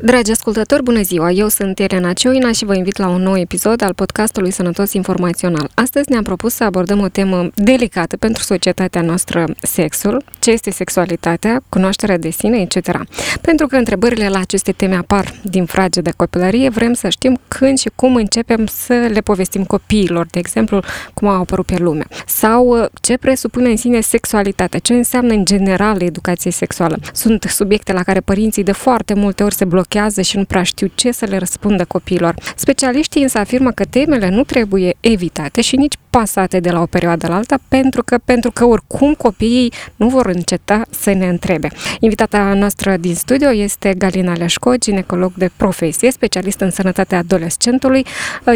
[0.00, 1.30] Dragi ascultători, bună ziua!
[1.30, 5.70] Eu sunt Elena Cioina și vă invit la un nou episod al podcastului Sănătos Informațional.
[5.74, 11.60] Astăzi ne-am propus să abordăm o temă delicată pentru societatea noastră, sexul, ce este sexualitatea,
[11.68, 13.00] cunoașterea de sine, etc.
[13.40, 17.78] Pentru că întrebările la aceste teme apar din frage de copilărie, vrem să știm când
[17.78, 20.80] și cum începem să le povestim copiilor, de exemplu,
[21.14, 22.04] cum au apărut pe lume.
[22.26, 26.98] Sau uh, ce presupune în sine sexualitatea, ce înseamnă în general educație sexuală.
[27.12, 30.62] Sunt subiecte la care părinții de foarte multe ori se blochează blochează și nu prea
[30.62, 32.34] știu ce să le răspundă copiilor.
[32.56, 37.26] Specialiștii însă afirmă că temele nu trebuie evitate și nici pasate de la o perioadă
[37.26, 41.68] la alta, pentru că, pentru că oricum copiii nu vor înceta să ne întrebe.
[42.00, 48.06] Invitata noastră din studio este Galina Leșco, ginecolog de profesie, specialist în sănătatea adolescentului,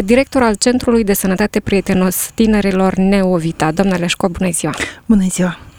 [0.03, 3.71] director al Centrului de Sănătate Prietenos Tinerilor Neovita.
[3.71, 4.73] Doamna Leșco, bună ziua!
[5.05, 5.72] Bună ziua!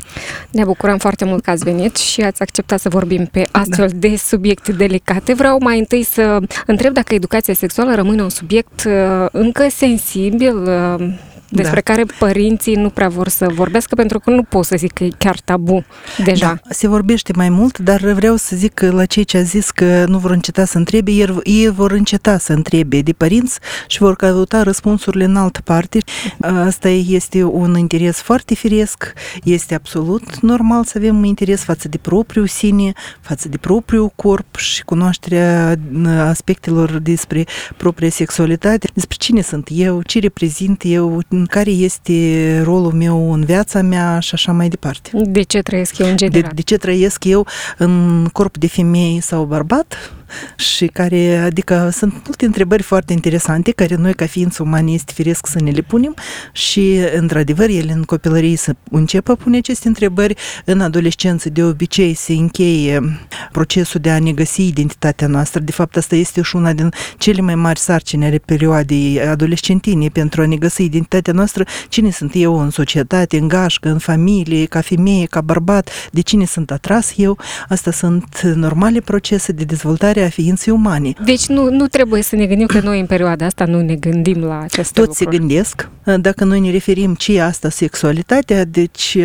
[0.51, 4.09] Ne bucurăm foarte mult că ați venit și ați acceptat să vorbim pe astfel da.
[4.09, 5.35] de subiecte delicate.
[5.35, 11.09] Vreau mai întâi să întreb dacă educația sexuală rămâne un subiect uh, încă sensibil uh,
[11.55, 11.93] despre da.
[11.93, 15.11] care părinții nu prea vor să vorbească pentru că nu pot să zic că e
[15.19, 15.85] chiar tabu
[16.25, 16.47] deja.
[16.47, 19.71] Da, se vorbește mai mult, dar vreau să zic că la cei ce a zis
[19.71, 21.11] că nu vor înceta să întrebe,
[21.43, 25.99] ei vor înceta să întrebe de părinți și vor căuta răspunsurile în altă parte.
[26.41, 29.13] Asta este un interes foarte firesc,
[29.45, 34.85] este absolut normal să avem interes față de propriul sine, față de propriul corp și
[34.85, 35.77] cunoașterea
[36.19, 37.45] aspectelor despre
[37.77, 43.83] propria sexualitate, despre cine sunt eu, ce reprezint eu, care este rolul meu în viața
[43.83, 45.11] mea și așa mai departe.
[45.13, 46.43] De ce trăiesc eu în general?
[46.43, 47.47] De, de ce trăiesc eu
[47.79, 50.13] în corp de femeie sau bărbat?
[50.57, 55.47] Și care, adică sunt multe întrebări foarte interesante care noi ca ființă umane este firesc
[55.47, 56.15] să ne le punem
[56.53, 62.33] și într-adevăr ele în copilărie să începă pune aceste întrebări, în adolescență de obicei se
[62.33, 63.19] încheie
[63.53, 65.61] procesul de a ne găsi identitatea noastră.
[65.61, 70.43] De fapt, asta este și una din cele mai mari sarcini ale perioadei adolescentine pentru
[70.43, 74.81] a ne găsi identitatea noastră, cine sunt eu în societate, în gașcă, în familie, ca
[74.81, 77.39] femeie, ca bărbat, de cine sunt atras eu.
[77.69, 81.13] Asta sunt normale procese de dezvoltare a ființei umane.
[81.25, 84.41] Deci nu, nu trebuie să ne gândim că noi în perioada asta nu ne gândim
[84.41, 85.37] la aceste Toți lucruri.
[85.37, 85.89] se gândesc.
[86.21, 89.17] Dacă noi ne referim ce e asta sexualitatea, deci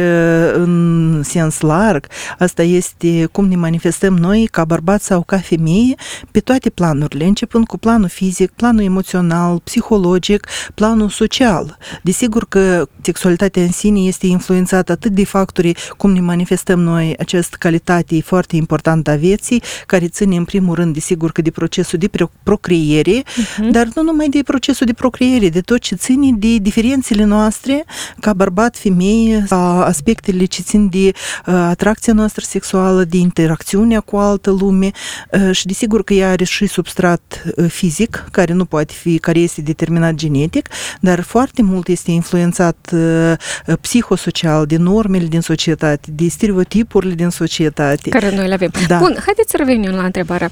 [0.54, 2.08] în sens larg,
[2.38, 5.96] asta este cum ne manifestăm noi ca bărbat sau ca femeie
[6.32, 11.78] pe toate planurile, începând cu planul fizic, planul emoțional, psihologic, planul social.
[12.04, 17.56] Desigur că sexualitatea în sine este influențată atât de factorii cum ne manifestăm noi această
[17.60, 22.10] calitate foarte importantă a vieții, care ține în primul rând, desigur că de procesul de
[22.44, 23.72] procreere, uh-huh.
[23.72, 27.86] dar nu numai de procesul de procreere, de tot ce ține de diferențele noastre
[28.20, 29.46] ca bărbat, femeie,
[29.84, 31.12] aspectele ce țin de
[31.46, 34.92] uh, atracția noastră sexuală, de interacțiunea cu altă lume
[35.32, 39.40] uh, și desigur că ea are și substrat uh, fizic, care nu poate fi, care
[39.40, 40.70] este determinat genetic,
[41.00, 43.34] dar foarte mult este influențat uh,
[43.82, 48.10] psihosocial de normele din societate, de stereotipurile din societate.
[48.10, 48.72] Care noi le avem.
[48.88, 48.98] Da.
[48.98, 50.52] Bun, haideți să revenim la întrebarea.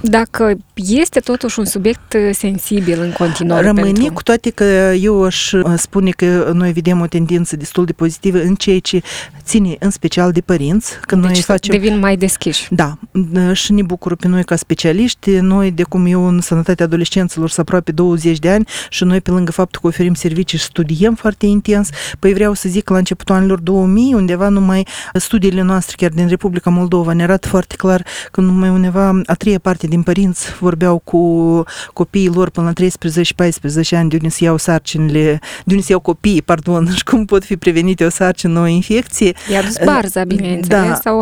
[0.00, 4.12] Dacă este totuși un subiect sensibil în continuare Rămâne, pentru...
[4.12, 4.64] cu toate că
[5.00, 9.00] eu aș spune că noi vedem o tendință destul de pozitivă în ceea ce
[9.44, 10.98] ține în special de părinți.
[11.00, 11.74] Când deci noi facem...
[11.78, 12.66] devin mai deschiși.
[12.70, 12.98] Da,
[13.52, 15.30] și ne bucură pe noi ca specialiști.
[15.30, 19.30] Noi, de cum eu în sănătatea adolescenților, sunt aproape 20 de ani și noi, pe
[19.30, 21.88] lângă faptul că oferim servicii și studiem foarte intens,
[22.18, 26.28] păi vreau să zic că la începutul anilor 2000, undeva numai studiile noastre, chiar din
[26.28, 30.98] Republica Moldova, ne arată foarte clar că numai undeva a treia parte din părinți vorbeau
[30.98, 32.88] cu copiii lor până la 13-14
[33.90, 37.44] ani de unde se iau sarcinile, de unde se iau copiii, pardon, și cum pot
[37.44, 39.32] fi prevenite o sarcină, o infecție.
[39.52, 40.94] I-a dus barza, bineînțeles, da.
[40.94, 41.18] sau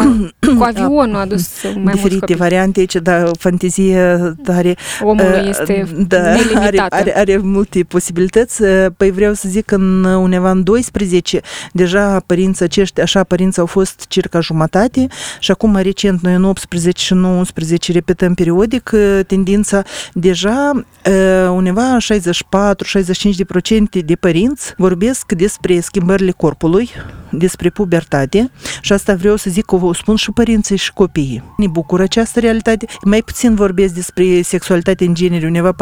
[0.57, 1.49] cu avionul a dus
[1.83, 4.75] mai Diferite variante aici, dar fantezie tare.
[5.03, 8.63] Omul uh, este da, are, are, are multe posibilități.
[8.97, 11.41] Păi vreau să zic că în undeva în 12
[11.73, 15.07] deja părinții acești, așa părinți au fost circa jumătate
[15.39, 18.91] și acum recent noi în 18 și 19 repetăm periodic
[19.27, 19.83] tendința
[20.13, 20.85] deja
[21.51, 22.07] undeva 64-65%
[24.05, 26.91] de părinți vorbesc despre schimbările corpului,
[27.39, 28.51] despre pubertate
[28.81, 31.43] și asta vreau să zic că o spun și părinții și copiii.
[31.57, 32.87] Ne bucură această realitate.
[33.05, 35.79] Mai puțin vorbesc despre sexualitate în genere, undeva 40%, 42%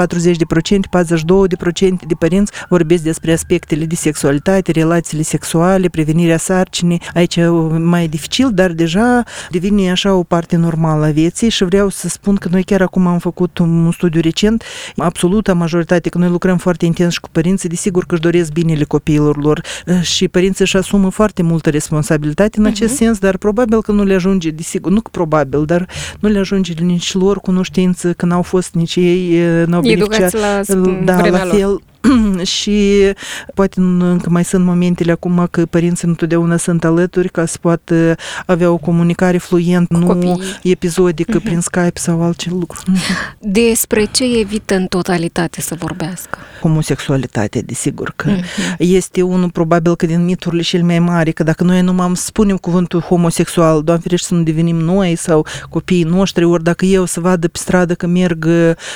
[2.07, 7.01] de părinți vorbesc despre aspectele de sexualitate, relațiile sexuale, prevenirea sarcinii.
[7.15, 11.89] Aici e mai dificil, dar deja devine așa o parte normală a vieții și vreau
[11.89, 14.63] să spun că noi chiar acum am făcut un studiu recent,
[14.97, 18.85] absoluta majoritate, că noi lucrăm foarte intens și cu părinții, desigur că își doresc binele
[18.85, 19.63] copiilor lor
[20.01, 22.97] și părinții își asumă foarte multă responsabilitate în acest uh-huh.
[22.97, 25.89] sens, dar probabil că nu le ajunge, desigur, nu că probabil, dar
[26.21, 30.33] nu le ajunge nici lor cunoștință, că n-au fost nici ei, n-au beneficiat.
[30.33, 30.63] la,
[31.05, 31.83] da, la fel, lor
[32.57, 33.07] și
[33.55, 38.15] poate încă mai sunt momentele acum că părinții întotdeauna sunt alături ca să poată
[38.47, 40.41] avea o comunicare fluentă, nu copiii.
[40.63, 41.45] episodică uh-huh.
[41.45, 42.91] prin Skype sau altce lucruri.
[43.39, 46.39] Despre ce evită în totalitate să vorbească?
[46.61, 48.77] Homosexualitatea, desigur că uh-huh.
[48.79, 52.57] este unul probabil că din miturile cel mai mari, că dacă noi nu am spunem
[52.57, 57.21] cuvântul homosexual, doamne ferește să nu devenim noi sau copiii noștri, ori dacă eu să
[57.21, 58.49] vadă pe stradă că merg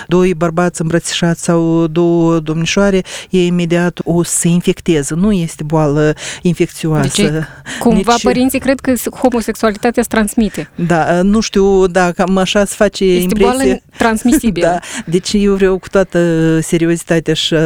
[0.06, 5.15] doi bărbați îmbrățișați sau două domnișoare care e imediat o să se infecteze.
[5.15, 7.23] Nu este boală infecțioasă.
[7.23, 7.33] Deci,
[7.79, 8.23] cumva nici...
[8.23, 10.71] părinții cred că homosexualitatea se transmite.
[10.75, 13.53] Da, nu știu, da, cam așa se face este impresie.
[13.53, 14.67] boală transmisibilă.
[14.73, 16.19] da, deci eu vreau cu toată
[16.61, 17.61] seriozitatea și uh,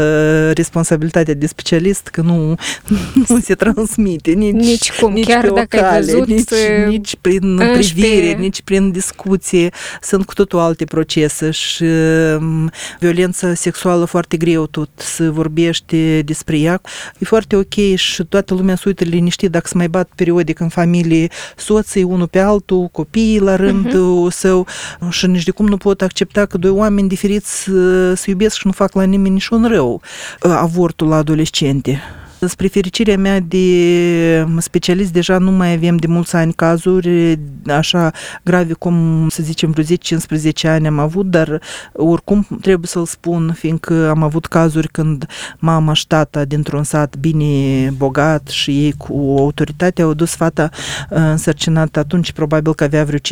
[0.54, 2.54] responsabilitatea de specialist că nu,
[3.28, 6.50] nu se transmite nici, nici cum, nici chiar dacă cale, ai văzut nici,
[6.88, 9.68] nici prin privire, nici prin discuție.
[10.02, 16.58] Sunt cu totul alte procese și um, violența sexuală foarte greu tot să vorbește despre
[16.58, 16.80] ea.
[17.18, 20.68] E foarte ok și toată lumea se uită liniștit dacă se mai bat periodic în
[20.68, 24.34] familie soții unul pe altul, copiii la rândul uh-huh.
[24.34, 24.66] său
[25.10, 28.66] și nici de cum nu pot accepta că doi oameni diferiți să, să iubesc și
[28.66, 30.02] nu fac la nimeni niciun rău
[30.40, 32.00] avortul la adolescente.
[32.46, 38.72] Spre fericirea mea de specialist, deja nu mai avem de mulți ani cazuri așa grave
[38.72, 41.60] cum, să zicem, vreo 10-15 ani am avut, dar
[41.92, 45.26] oricum trebuie să-l spun, fiindcă am avut cazuri când
[45.58, 50.68] mama și tata dintr-un sat bine bogat și ei cu autoritatea au dus fata
[51.10, 53.22] uh, însărcinată atunci, probabil că avea vreo 15-16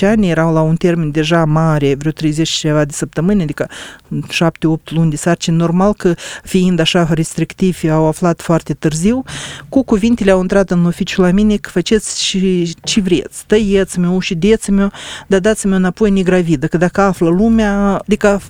[0.00, 3.68] ani, erau la un termen deja mare, vreo 30 ceva de săptămâni, adică
[4.10, 4.48] 7-8
[4.84, 9.24] luni de sarcini, normal că fiind așa restrictiv șefii au aflat foarte târziu,
[9.68, 14.88] cu cuvintele au intrat în oficiu la mine că faceți și ce vreți, tăieți-mi ușideți-mi
[15.26, 18.40] dar dați-mi înapoi negravidă, că dacă află lumea, adică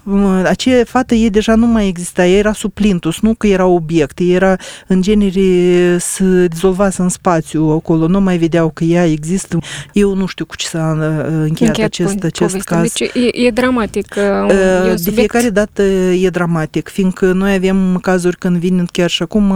[0.45, 4.57] aceea fată ei deja nu mai exista, ea era suplintus, nu că era obiect, era
[4.87, 9.59] în genere să dizolvase în spațiu acolo, nu mai vedeau că ea există.
[9.93, 12.93] Eu nu știu cu ce s-a încheiat, încheiat acest, acest caz.
[12.93, 14.15] Deci e, e dramatic.
[14.15, 19.55] E de fiecare dată e dramatic, fiindcă noi avem cazuri când vin chiar și acum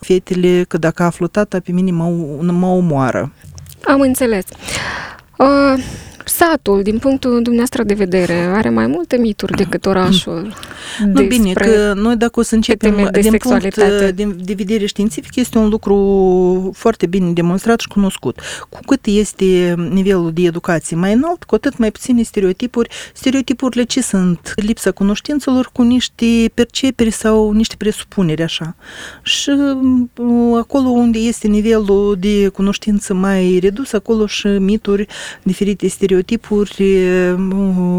[0.00, 2.04] fetele, că dacă aflu tata, pe mine mă,
[2.40, 3.32] mă omoară.
[3.84, 4.44] Am înțeles.
[5.36, 5.84] Uh,
[6.24, 10.54] satul, din punctul dumneavoastră de vedere, are mai multe mituri decât orașul.
[11.12, 15.36] Nu, bine, că noi dacă o să începem de din punct de, de vedere științific,
[15.36, 18.40] este un lucru foarte bine demonstrat și cunoscut.
[18.68, 22.88] Cu cât este nivelul de educație mai înalt, cu atât mai puține stereotipuri.
[23.14, 24.52] Stereotipurile ce sunt?
[24.56, 28.76] Lipsa cunoștințelor cu niște perceperi sau niște presupuneri, așa.
[29.22, 35.06] Și uh, acolo unde este nivelul de cunoștință mai redus, acolo și mituri,
[35.42, 36.82] diferite stereotipuri stereotipuri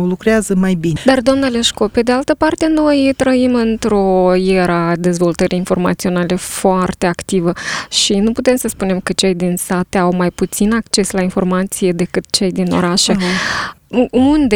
[0.07, 1.01] lucrează mai bine.
[1.05, 7.53] Dar, domnule Șco, pe de altă parte, noi trăim într-o era dezvoltării informaționale foarte activă
[7.89, 11.91] și nu putem să spunem că cei din sate au mai puțin acces la informație
[11.91, 13.13] decât cei din orașe.
[13.13, 13.81] Uh-huh.
[14.11, 14.55] Unde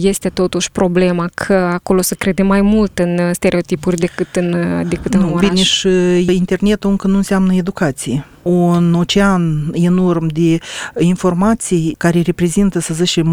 [0.00, 4.54] este totuși problema că acolo se crede mai mult în stereotipuri decât în,
[4.88, 5.48] decât nu, în oraș?
[5.48, 8.26] Bine, și internetul încă nu înseamnă educație.
[8.42, 10.58] Un ocean enorm de
[10.98, 13.26] informații care reprezintă, să zicem,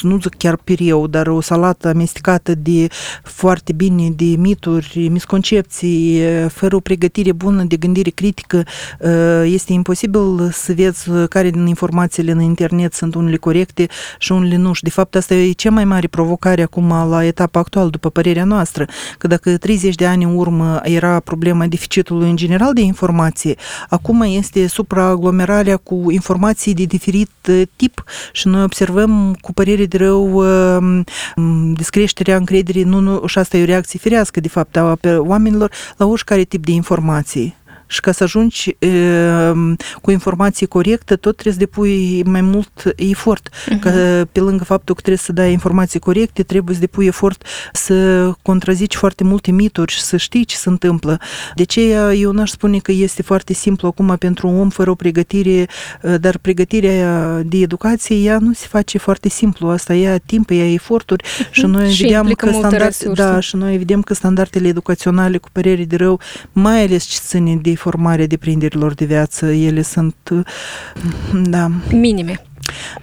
[0.00, 2.86] nu zic chiar pireu, dar o salată amestecată de
[3.22, 8.62] foarte bine de mituri, misconcepții, fără o pregătire bună de gândire critică,
[9.44, 13.86] este imposibil să vezi care din informațiile în internet sunt unele corecte
[14.18, 14.72] și unele nu.
[14.72, 18.44] Și de fapt asta e cea mai mare provocare acum la etapa actuală, după părerea
[18.44, 18.86] noastră,
[19.18, 23.54] că dacă 30 de ani în urmă era problema deficitului în general de informație,
[23.88, 27.30] acum este supraaglomerarea cu informații de diferit
[27.76, 30.44] tip și noi observăm cu părere de rău
[31.72, 36.06] descreșterea încrederii, nu, nu, și asta e o reacție firească, de fapt, a oamenilor la
[36.06, 37.56] oricare tip de informații
[37.88, 43.48] și ca să ajungi uh, cu informații corecte, tot trebuie să depui mai mult efort.
[43.48, 43.78] Uh-huh.
[43.80, 48.30] Că pe lângă faptul că trebuie să dai informații corecte, trebuie să depui efort să
[48.42, 51.20] contrazici foarte multe mituri și să știi ce se întâmplă.
[51.54, 54.94] De aceea eu n-aș spune că este foarte simplu acum pentru un om fără o
[54.94, 55.68] pregătire,
[56.20, 59.68] dar pregătirea de educație, ea nu se face foarte simplu.
[59.68, 61.50] Asta ia timp, ia eforturi uh-huh.
[61.50, 65.84] și noi și vedem că standard, da, și noi vedem că standardele educaționale cu părere
[65.84, 66.20] de rău,
[66.52, 70.14] mai ales ce ține de formarea deprinderilor de viață, ele sunt
[71.44, 71.70] da.
[71.92, 72.42] minime.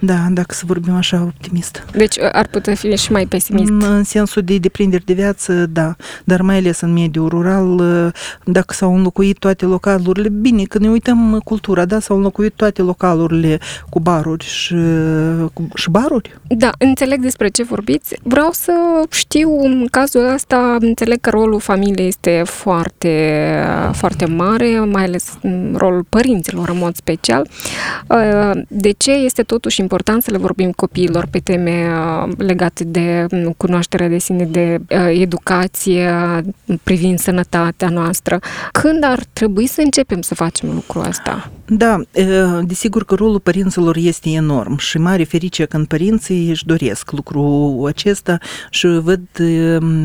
[0.00, 1.84] Da, dacă să vorbim așa optimist.
[1.92, 3.70] Deci ar putea fi și mai pesimist.
[3.70, 5.96] În sensul de deprinderi de viață, da.
[6.24, 7.82] Dar mai ales în mediul rural,
[8.44, 13.58] dacă s-au înlocuit toate localurile, bine, când ne uităm cultura, da, s-au înlocuit toate localurile
[13.88, 14.74] cu baruri și,
[15.52, 16.38] cu, și baruri.
[16.48, 18.16] Da, înțeleg despre ce vorbiți.
[18.22, 18.72] Vreau să
[19.10, 25.38] știu, în cazul ăsta, înțeleg că rolul familiei este foarte, foarte mare, mai ales
[25.74, 27.48] rolul părinților în mod special.
[28.68, 33.54] De ce este totuși important să le vorbim copiilor pe teme uh, legate de mm,
[33.56, 36.10] cunoașterea de sine, de uh, educație,
[36.82, 38.38] privind sănătatea noastră.
[38.72, 41.50] Când ar trebui să începem să facem lucrul ăsta?
[41.68, 42.00] Da,
[42.62, 48.38] desigur că rolul părinților este enorm și mare ferice când părinții își doresc lucrul acesta
[48.70, 49.20] și văd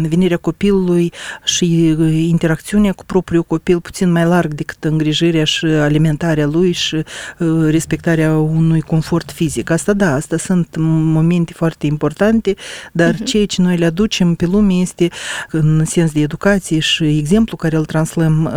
[0.10, 1.12] venirea copilului
[1.44, 1.96] și
[2.30, 7.04] interacțiunea cu propriul copil puțin mai larg decât îngrijirea și alimentarea lui și
[7.70, 9.70] respectarea unui confort fizic.
[9.70, 12.56] Asta da, asta sunt momente foarte importante,
[12.92, 13.24] dar uh-huh.
[13.24, 15.10] ceea ce noi le aducem pe lume este
[15.52, 18.52] în sens de educație și exemplu care îl translăm,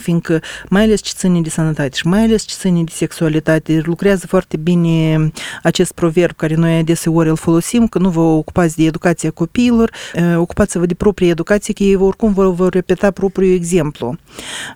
[0.00, 3.80] fiindcă mai ales ce ține de sănătate și mai ales ales ce ține de sexualitate.
[3.84, 5.30] Lucrează foarte bine
[5.62, 9.90] acest proverb care noi adeseori îl folosim, că nu vă ocupați de educația copiilor,
[10.36, 14.16] ocupați-vă de proprie educație, că ei oricum vor, vor repeta propriul exemplu.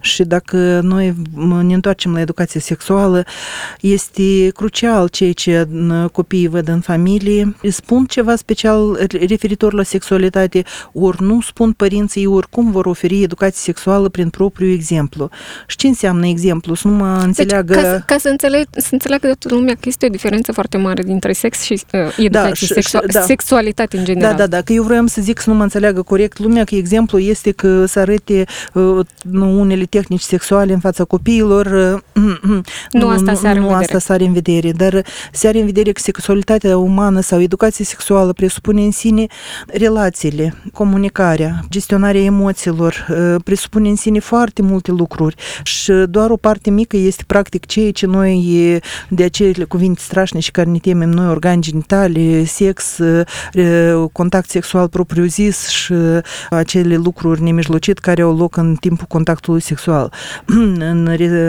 [0.01, 1.15] Și dacă noi
[1.63, 3.25] ne întoarcem la educația sexuală,
[3.81, 5.69] este crucial ceea ce
[6.13, 7.57] copiii văd în familie.
[7.71, 10.63] Spun ceva special referitor la sexualitate,
[10.93, 15.31] ori nu spun părinții, oricum vor oferi educație sexuală prin propriul exemplu.
[15.67, 16.75] Și ce înseamnă exemplu?
[16.75, 17.75] Să nu mă înțeleg înțeleagă...
[17.75, 20.77] Deci, ca, ca să, înțeleg, să înțeleagă de toată lumea că este o diferență foarte
[20.77, 23.21] mare dintre sex și uh, educație, da, și, sexu- da.
[23.21, 24.31] sexualitate în general.
[24.31, 26.75] Da, da, da, că eu vreau să zic să nu mă înțeleagă corect lumea, că
[26.75, 31.67] exemplu este că să arete uh, unele tehnici sexuale în fața copiilor.
[32.15, 32.23] Uh,
[32.91, 35.59] nu, nu asta se are nu, în asta se are în vedere, dar se are
[35.59, 39.27] în vedere că sexualitatea umană sau educația sexuală presupune în sine
[39.67, 46.71] relațiile, comunicarea, gestionarea emoțiilor, uh, presupune în sine foarte multe lucruri și doar o parte
[46.71, 51.61] mică este practic ceea ce noi de acele cuvinte strașnice care ne temem noi, organi
[51.61, 52.99] genitali, sex,
[54.13, 55.95] contact sexual propriu zis și
[56.51, 60.13] acele lucruri nemijlocit care au loc în timpul contactului sexual.
[60.47, 61.07] în,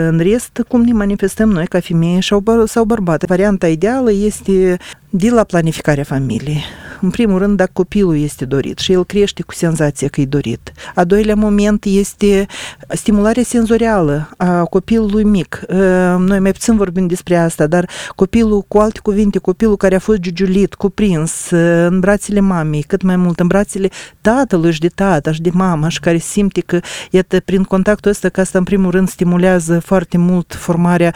[0.08, 2.20] în rest, cum ne manifestăm noi ca femeie
[2.64, 3.24] sau bărbat?
[3.24, 4.76] Varianta ideală este
[5.16, 6.62] de la planificarea familiei.
[7.00, 10.72] În primul rând, dacă copilul este dorit și el crește cu senzația că e dorit.
[10.94, 12.46] A doilea moment este
[12.88, 15.60] stimularea senzorială a copilului mic.
[15.68, 19.98] Ă, noi mai puțin vorbim despre asta, dar copilul, cu alte cuvinte, copilul care a
[19.98, 23.88] fost giugiulit, cuprins ă, în brațele mamei, cât mai mult în brațele
[24.20, 26.80] tatălui și de tata și de mama și care simte că,
[27.10, 31.14] iată, prin contactul ăsta, că asta în primul rând stimulează foarte mult formarea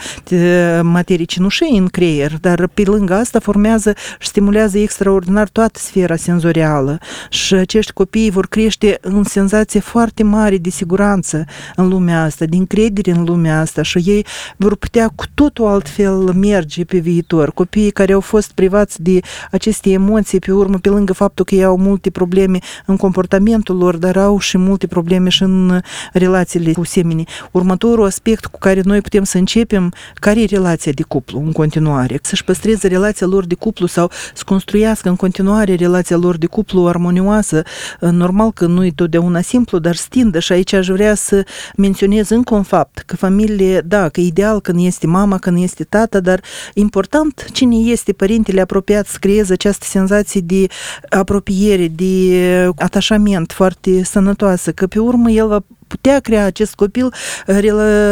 [0.81, 6.15] materii cenușei în creier, dar pe lângă asta formează stimulează și stimulează extraordinar toată sfera
[6.15, 6.97] senzorială
[7.29, 12.55] și acești copii vor crește în senzație foarte mare de siguranță în lumea asta, de
[12.55, 14.25] încredere în lumea asta și ei
[14.57, 17.51] vor putea cu totul altfel merge pe viitor.
[17.51, 19.19] Copiii care au fost privați de
[19.51, 23.97] aceste emoții pe urmă, pe lângă faptul că ei au multe probleme în comportamentul lor,
[23.97, 25.81] dar au și multe probleme și în
[26.13, 27.27] relațiile cu semenii.
[27.51, 32.19] Următorul aspect cu care noi putem să începem, care e relația de cuplu în continuare?
[32.21, 36.45] Să-și păstreze relația lor de cuplu cuplu sau să construiască în continuare relația lor de
[36.45, 37.61] cuplu armonioasă.
[37.99, 41.45] Normal că nu e totdeauna simplu, dar stindă și aici aș vrea să
[41.77, 46.19] menționez încă un fapt, că familie, da, că ideal când este mama, când este tata,
[46.19, 46.41] dar
[46.73, 50.67] important cine este părintele apropiat să creeze această senzație de
[51.09, 55.59] apropiere, de atașament foarte sănătoasă, că pe urmă el va
[55.89, 57.13] putea crea acest copil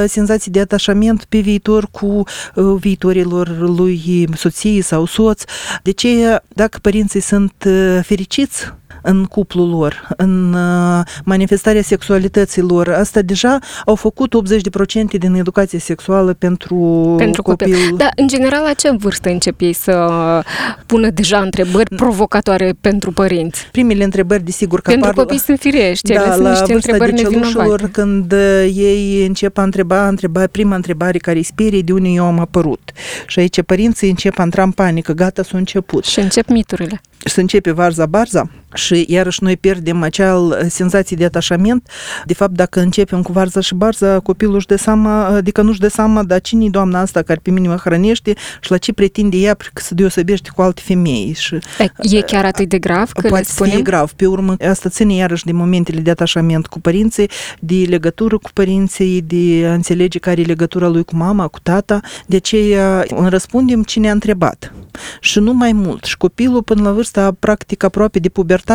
[0.07, 2.23] senzații de atașament pe viitor cu
[2.79, 5.43] viitorilor lui soții sau soț.
[5.83, 7.53] De ce, dacă părinții sunt
[8.01, 10.55] fericiți, în cuplul lor, în
[11.23, 12.89] manifestarea sexualității lor.
[12.89, 14.35] Asta deja au făcut
[15.15, 16.75] 80% din educația sexuală pentru,
[17.17, 17.73] pentru copil.
[17.73, 17.95] copil.
[17.97, 19.93] Da, în general, la ce vârstă începi să
[20.85, 23.67] pună deja întrebări provocatoare pentru părinți?
[23.71, 25.23] Primele întrebări, desigur, că Pentru apar...
[25.23, 27.27] copii sunt firești, da, sunt la niște întrebări de
[27.67, 28.31] celușă, copilul când
[28.77, 32.39] ei încep a întreba, a întreba prima întrebare care îi sperie de unde eu am
[32.39, 32.91] apărut.
[33.27, 36.05] Și aici părinții încep a intra în panică, gata, s-a început.
[36.05, 37.01] Și încep miturile.
[37.25, 41.89] Și începe varza-barza și iarăși noi pierdem acel senzație de atașament.
[42.25, 45.87] De fapt, dacă începem cu varza și barza, copilul își dă seama, adică nu-și dă
[45.87, 49.37] seama, dar cine e doamna asta care pe mine mă hrănește și la ce pretinde
[49.37, 51.35] ea că se deosebește cu alte femei.
[51.37, 51.57] Și,
[52.01, 54.11] e chiar atât de grav că poate le fi grav.
[54.11, 57.29] Pe urmă, asta ține iarăși de momentele de atașament cu părinții,
[57.59, 61.99] de legătură cu părinții, de a înțelege care e legătura lui cu mama, cu tata.
[62.25, 64.73] De aceea răspundem cine a întrebat.
[65.19, 66.03] Și nu mai mult.
[66.03, 68.65] Și copilul, până la vârsta practic aproape de pubertate,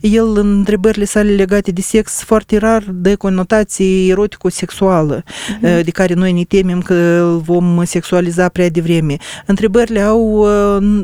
[0.00, 5.82] el în întrebările sale legate de sex foarte rar dă conotație erotico-sexuală, mm-hmm.
[5.84, 9.16] de care noi ne temem că îl vom sexualiza prea devreme.
[9.46, 10.42] Întrebările au,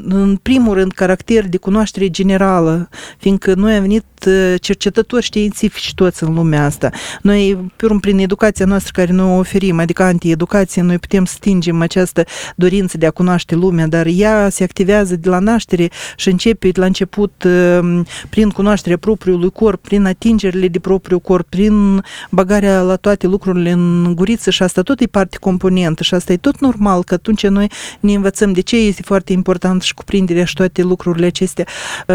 [0.08, 4.04] în primul rând, caracter de cunoaștere generală, fiindcă noi am venit
[4.56, 6.90] cercetători științifici toți în lumea asta.
[7.22, 11.80] Noi, pe urmă, prin educația noastră care noi o oferim, adică anti-educație, noi putem stingem
[11.80, 12.24] această
[12.56, 16.80] dorință de a cunoaște lumea, dar ea se activează de la naștere și începe de
[16.80, 17.46] la început
[18.28, 24.12] prin cunoașterea propriului corp, prin atingerile de propriul corp, prin bagarea la toate lucrurile în
[24.14, 27.70] guriță și asta tot e parte componentă și asta e tot normal că atunci noi
[28.00, 31.66] ne învățăm de ce este foarte important și cuprinderea și toate lucrurile acestea.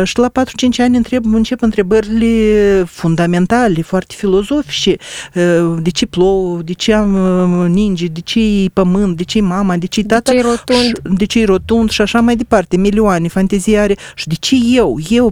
[0.04, 0.32] Și la 4-5
[0.78, 4.96] ani întreb, încep întrebările fundamentale, foarte filozofice,
[5.80, 7.16] de ce plouă, de ce am
[7.68, 10.48] ninge, de ce e pământ, de ce e mama, de ce e tata, de ce
[10.48, 13.98] e rotund, de ce e rotund și așa mai departe, milioane, fantezii are.
[14.16, 15.32] Și de ce eu, eu,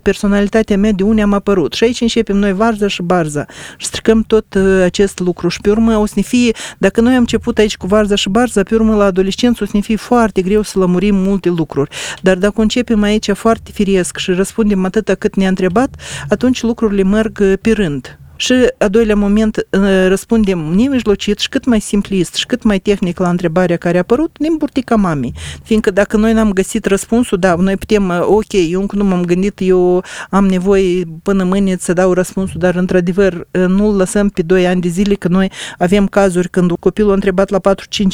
[0.56, 1.74] personalitatea mea, de unde am apărut.
[1.74, 3.46] Și aici începem noi varza și barza
[3.78, 7.14] și stricăm tot uh, acest lucru și pe urmă o să ne fie, dacă noi
[7.14, 9.96] am început aici cu varza și barza, pe urmă la adolescență o să ne fie
[9.96, 11.90] foarte greu să lămurim multe lucruri.
[12.22, 15.96] Dar dacă începem aici foarte firesc și răspundem atâta cât ne-a întrebat,
[16.30, 18.20] atunci lucrurile merg uh, pe rând.
[18.36, 19.68] Și a doilea moment
[20.08, 24.36] răspundem nemijlocit și cât mai simplist și cât mai tehnic la întrebarea care a apărut
[24.40, 25.34] din burtica mamei.
[25.64, 29.60] Fiindcă dacă noi n-am găsit răspunsul, da, noi putem, ok, eu încă nu m-am gândit,
[29.62, 34.82] eu am nevoie până mâine să dau răspunsul, dar într-adevăr nu-l lăsăm pe 2 ani
[34.82, 37.62] de zile, că noi avem cazuri când copilul a întrebat la 4-5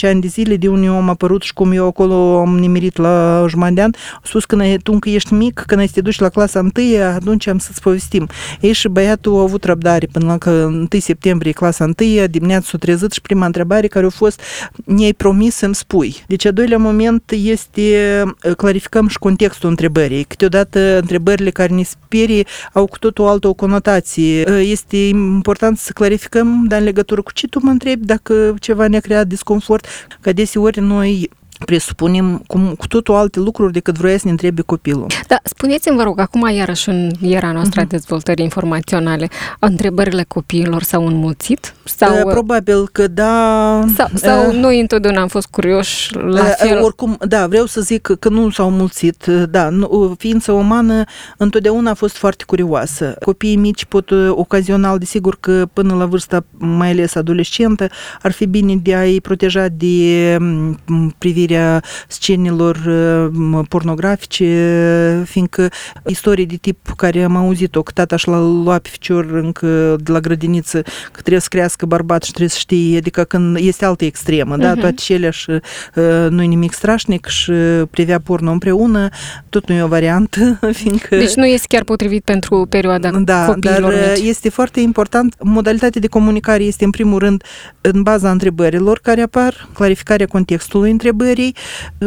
[0.02, 3.46] ani de zile de unde eu am apărut și cum eu acolo am nimerit la
[3.50, 6.20] jumătate de an, a spus că tu încă ești mic, când ai să te duci
[6.20, 6.72] la clasa 1,
[7.04, 8.28] atunci am să-ți povestim.
[8.60, 12.78] Ei și băiatul a avut răbdare până la că 1 septembrie, clasa 1, dimineața s-a
[12.78, 14.42] trezit și prima întrebare care a fost
[14.86, 16.16] ne-ai promis să-mi spui.
[16.28, 18.24] Deci a doilea moment este
[18.58, 20.24] clarificăm și contextul întrebării.
[20.24, 24.50] Câteodată întrebările care ne sperie au cu totul o altă o conotație.
[24.50, 29.00] Este important să clarificăm, dar în legătură cu ce tu mă întrebi, dacă ceva ne-a
[29.00, 29.86] creat disconfort,
[30.22, 31.30] că deseori noi
[31.66, 35.06] presupunem cum, cu totul alte lucruri decât vroia să ne întrebe copilul.
[35.28, 37.86] Da, spuneți-mi, vă rog, acum iarăși în era noastră uh-huh.
[37.86, 41.74] a dezvoltării informaționale, întrebările copiilor s-au înmulțit?
[41.84, 42.16] Sau...
[42.16, 43.86] Uh, probabil că da.
[43.96, 46.84] Sau, sau uh, noi întotdeauna am fost curioși la uh, fel?
[46.84, 49.26] Oricum, da, vreau să zic că nu s-au mulțit.
[49.26, 51.04] Da, nu, ființa umană
[51.38, 53.16] întotdeauna a fost foarte curioasă.
[53.26, 57.90] Copiii mici pot ocazional, desigur că până la vârsta mai ales adolescentă,
[58.22, 60.38] ar fi bine de a-i proteja de
[61.18, 62.78] privire folosirea scenelor
[63.70, 65.70] pornografice, fiindcă
[66.06, 70.12] istorii de tip care am auzit-o, că tata și l-a luat pe ficior încă de
[70.12, 74.06] la grădiniță, că trebuie să crească bărbat și trebuie să știe, adică când este altă
[74.06, 74.62] extremă, uh-huh.
[74.62, 77.52] da, toate cele și uh, nu-i nimic strașnic și
[77.90, 79.10] privea porno împreună,
[79.50, 81.16] tot nu e o variantă, fiindcă...
[81.16, 84.28] Deci nu este chiar potrivit pentru perioada Da, dar mici.
[84.28, 87.44] este foarte important, modalitatea de comunicare este în primul rând
[87.82, 91.54] în baza întrebărilor care apar, clarificarea contextului întrebării, vârstei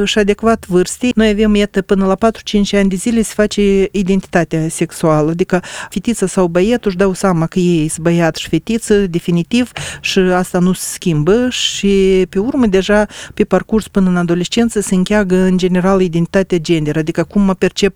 [0.04, 1.12] și adecvat vârstei.
[1.14, 6.26] Noi avem, iată, până la 4-5 ani de zile se face identitatea sexuală, adică fetița
[6.26, 9.70] sau băietul își dau seama că ei sunt băiat și fetiță, definitiv,
[10.00, 14.94] și asta nu se schimbă și pe urmă deja pe parcurs până în adolescență se
[14.94, 17.94] încheagă în general identitatea gender, adică cum mă percep,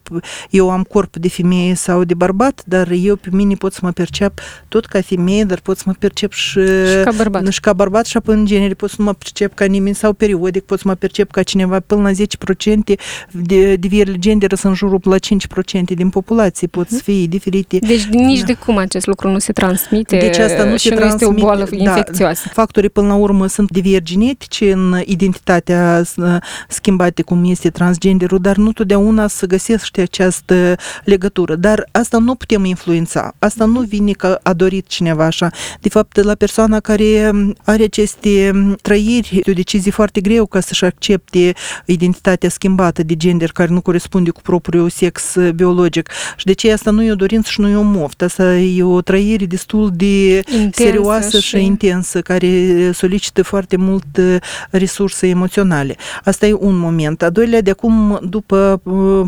[0.50, 3.90] eu am corp de femeie sau de bărbat, dar eu pe mine pot să mă
[3.90, 7.46] percep tot ca femeie, dar pot să mă percep și, și ca bărbat.
[7.52, 10.64] Și ca bărbat și apoi în genere pot să mă percep ca nimeni sau periodic
[10.64, 12.98] pot să mă percep percep ca cineva până la 10%
[13.30, 15.18] de diverile gender sunt în jurul la 5%
[15.84, 17.78] din populație, pot să fie diferite.
[17.78, 18.46] Deci nici da.
[18.46, 21.40] de cum acest lucru nu se transmite deci asta nu și se nu transmite, este
[21.40, 22.48] o boală da, infecțioasă.
[22.52, 26.02] Factorii până la urmă sunt divergenetice în identitatea
[26.68, 31.54] schimbate cum este transgenderul, dar nu totdeauna să găsește această legătură.
[31.54, 33.34] Dar asta nu putem influența.
[33.38, 35.50] Asta nu vine că a dorit cineva așa.
[35.80, 37.30] De fapt, la persoana care
[37.64, 38.52] are aceste
[38.82, 43.72] trăiri, e o decizie foarte greu ca să-și accepte accepte identitatea schimbată de gender care
[43.72, 46.10] nu corespunde cu propriul sex biologic.
[46.36, 48.22] Și de ce asta nu e o dorință și nu e o moft.
[48.22, 51.48] Asta e o trăire destul de intensă serioasă și...
[51.48, 54.06] și intensă, care solicită foarte mult
[54.70, 55.96] resurse emoționale.
[56.24, 57.22] Asta e un moment.
[57.22, 58.82] A doilea, de acum, după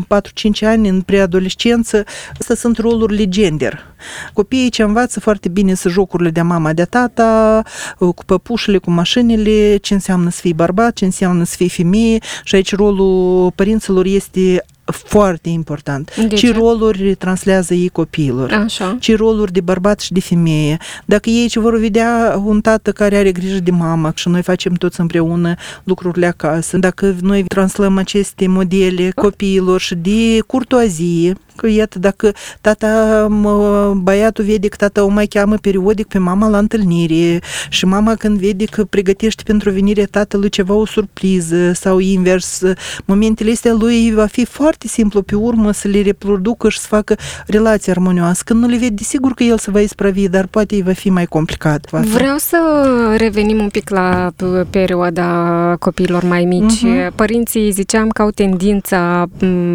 [0.05, 2.03] 4-5 ani, în preadolescență,
[2.39, 3.90] astea sunt rolurile gender.
[4.33, 7.63] Copiii ce învață foarte bine să jocurile de mama, de tata,
[7.97, 12.55] cu păpușile, cu mașinile, ce înseamnă să fii bărbat, ce înseamnă să fii femeie și
[12.55, 16.15] aici rolul părinților este foarte important.
[16.15, 18.51] De ce, ce roluri translează ei copiilor.
[18.51, 18.97] Așa.
[18.99, 20.77] Ce roluri de bărbat și de femeie.
[21.05, 24.73] Dacă ei ce vor vedea un tată care are grijă de mama și noi facem
[24.73, 31.99] toți împreună lucrurile acasă, dacă noi translăm aceste modele copiilor și de curtoazie, că iată,
[31.99, 33.27] dacă tata,
[33.93, 38.39] băiatul vede că tata o mai cheamă periodic pe mama la întâlnire și mama când
[38.39, 42.61] vede că pregătește pentru venirea tatălui ceva o surpriză sau invers,
[43.05, 47.15] momentele astea lui va fi foarte simplu pe urmă să le reproducă și să facă
[47.47, 48.41] relații armonioase.
[48.45, 51.25] Când nu le vede, desigur că el se va ispravi, dar poate va fi mai
[51.25, 51.87] complicat.
[51.89, 52.07] Va fi.
[52.07, 52.57] Vreau să
[53.17, 54.31] revenim un pic la
[54.69, 56.77] perioada copiilor mai mici.
[56.77, 57.15] Uh-huh.
[57.15, 59.25] Părinții ziceam că au tendința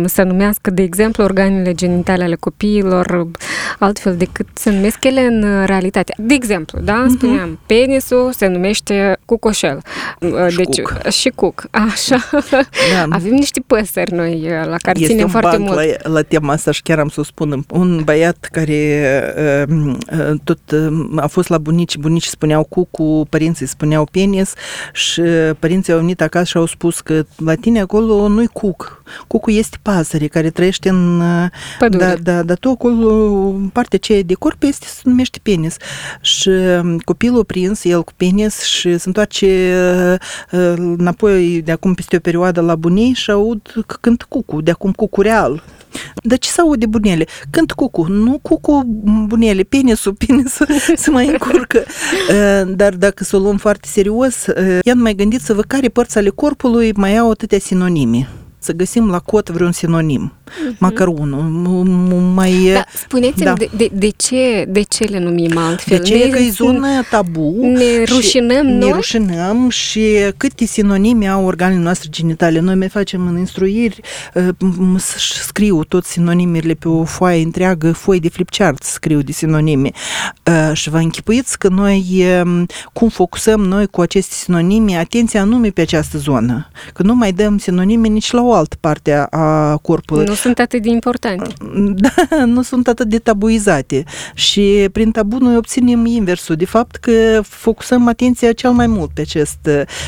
[0.04, 3.28] să numească, de exemplu, organele genitale ale copiilor
[3.78, 6.14] altfel decât se numesc ele în realitate.
[6.18, 7.10] De exemplu, da, uh-huh.
[7.10, 9.82] spuneam, penisul se numește cucoșel.
[10.48, 11.08] Și deci, cuc.
[11.10, 12.28] Și cuc, așa.
[12.92, 13.06] Da.
[13.10, 15.74] Avem niște păsări noi la care este ținem foarte mult.
[15.74, 17.64] La, la tema asta și chiar am să o spun.
[17.70, 19.12] Un băiat care
[19.68, 24.52] uh, uh, tot uh, a fost la bunici, bunici spuneau cucu, părinții spuneau penis
[24.92, 25.22] și
[25.58, 29.02] părinții au venit acasă și au spus că la tine acolo nu-i cuc.
[29.26, 31.22] Cucu este pasăre care trăiește în
[31.78, 32.04] Pădure.
[32.04, 35.76] Da, da, dar tu acolo, partea aceea de corp este, se numește penis.
[36.20, 36.50] Și
[37.04, 39.74] copilul prins, el cu penis și se întoarce
[40.76, 44.92] înapoi de acum peste o perioadă la bunii și aud că cânt cucu, de acum
[44.92, 45.62] cucu real.
[46.22, 47.26] Dar ce să aude bunele?
[47.50, 48.82] Cânt cucu, nu cucu
[49.26, 51.84] bunele, penisul, penisul se mai încurcă.
[52.66, 54.44] Dar dacă să o luăm foarte serios,
[54.82, 58.28] ia mai gândiți-vă care părți ale corpului mai au atâtea sinonime
[58.66, 60.32] să găsim la cot vreun sinonim.
[60.46, 60.78] Uh-huh.
[60.78, 61.42] Măcar unul.
[62.34, 63.52] Mai, da, spuneți-mi da.
[63.52, 65.98] De, de, de, ce, de ce le numim altfel?
[65.98, 67.56] De ce ne, că e zonă tabu.
[67.60, 68.86] Ne rușinăm, nu?
[68.86, 70.06] Ne rușinăm și
[70.36, 72.60] câte sinonime au organele noastre genitale.
[72.60, 74.00] Noi mai facem în instruiri,
[74.34, 74.48] uh,
[75.42, 79.90] scriu toți sinonimele pe o foaie întreagă, foaie de flipchart scriu de sinonime.
[80.44, 85.68] Uh, și vă închipuiți că noi, um, cum focusăm noi cu aceste sinonime, atenția anume
[85.68, 86.70] pe această zonă.
[86.92, 90.24] Că nu mai dăm sinonime nici la o altă parte a corpului.
[90.24, 91.52] Nu sunt atât de importante.
[91.96, 94.04] Da, nu sunt atât de tabuizate.
[94.34, 96.54] Și prin tabu noi obținem inversul.
[96.54, 99.58] De fapt că focusăm atenția cel mai mult pe acest.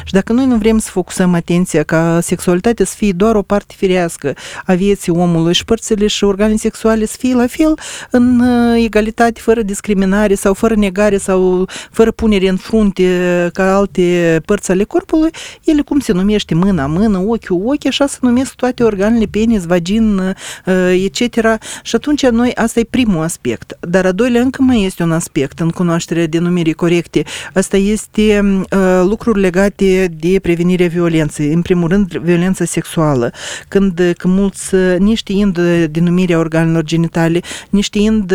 [0.05, 3.75] Și dacă noi nu vrem să focusăm atenția ca sexualitatea să fie doar o parte
[3.77, 7.75] firească a vieții omului și părțile și organele sexuale să fie la fel
[8.11, 14.41] în uh, egalitate, fără discriminare sau fără negare sau fără punere în frunte ca alte
[14.45, 15.31] părți ale corpului,
[15.65, 20.18] ele cum se numește mâna, mână, ochiul, ochi, așa se numesc toate organele, penis, vagin,
[20.19, 21.35] uh, etc.
[21.83, 23.77] Și atunci noi, asta e primul aspect.
[23.81, 27.23] Dar a doilea încă mai este un aspect în cunoașterea denumirii corecte.
[27.55, 31.53] Asta este uh, lucruri legate de prevenirea violenței.
[31.53, 33.33] În primul rând, violența sexuală.
[33.69, 35.59] Când, când mulți, uh, neștiind
[35.91, 38.35] denumirea organelor genitale, neștiind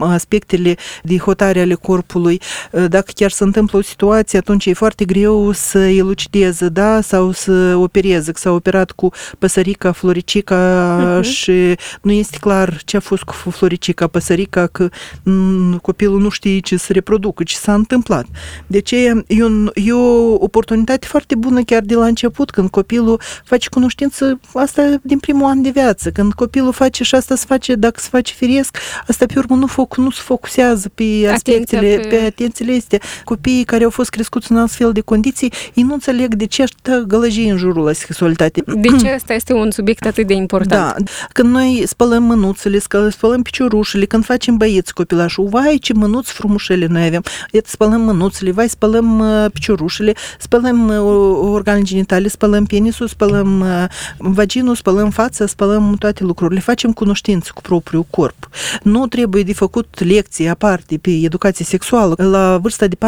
[0.00, 2.40] aspectele de hotare ale corpului,
[2.88, 7.74] dacă chiar se întâmplă o situație, atunci e foarte greu să elucideze, da, sau să
[7.76, 10.56] opereze, că s-a operat cu păsărica, floricica
[10.86, 11.24] uh-huh.
[11.24, 16.58] și nu este clar ce a fost cu floricica, păsărica, că m- copilul nu știe
[16.58, 18.26] ce să reproducă, ce s-a întâmplat.
[18.66, 23.20] Deci e, e, un, e o oportunitate foarte bună chiar de la început, când copilul
[23.44, 27.74] face cunoștință, asta din primul an de viață, când copilul face și asta se face,
[27.74, 28.76] dacă se face firesc,
[29.08, 32.06] asta pe urmă nu, foc, nu se focusează pe aspectele, pe...
[32.06, 32.98] pe atențiile astea.
[33.24, 37.04] Copiii care au fost crescuți în astfel de condiții, ei nu înțeleg de ce așa
[37.06, 38.62] gălăgie în jurul la sexualitate.
[38.66, 40.75] De ce asta este un subiect atât de important?
[40.76, 40.94] Da,
[41.32, 42.78] când noi spălăm mânuțele,
[43.10, 48.50] spălăm piciorușele, când facem băieți copilașul, vai ce mânuți frumușele noi avem, iată spălăm mânuțele,
[48.50, 53.84] vai spălăm uh, piciorușele, spălăm uh, organele genitale, spălăm penisul, spălăm uh,
[54.18, 58.48] vaginul, spălăm fața, spălăm toate lucrurile, facem cunoștință cu propriul corp.
[58.82, 62.14] Nu trebuie de făcut lecții aparte pe educație sexuală.
[62.16, 62.98] La vârsta de 4-5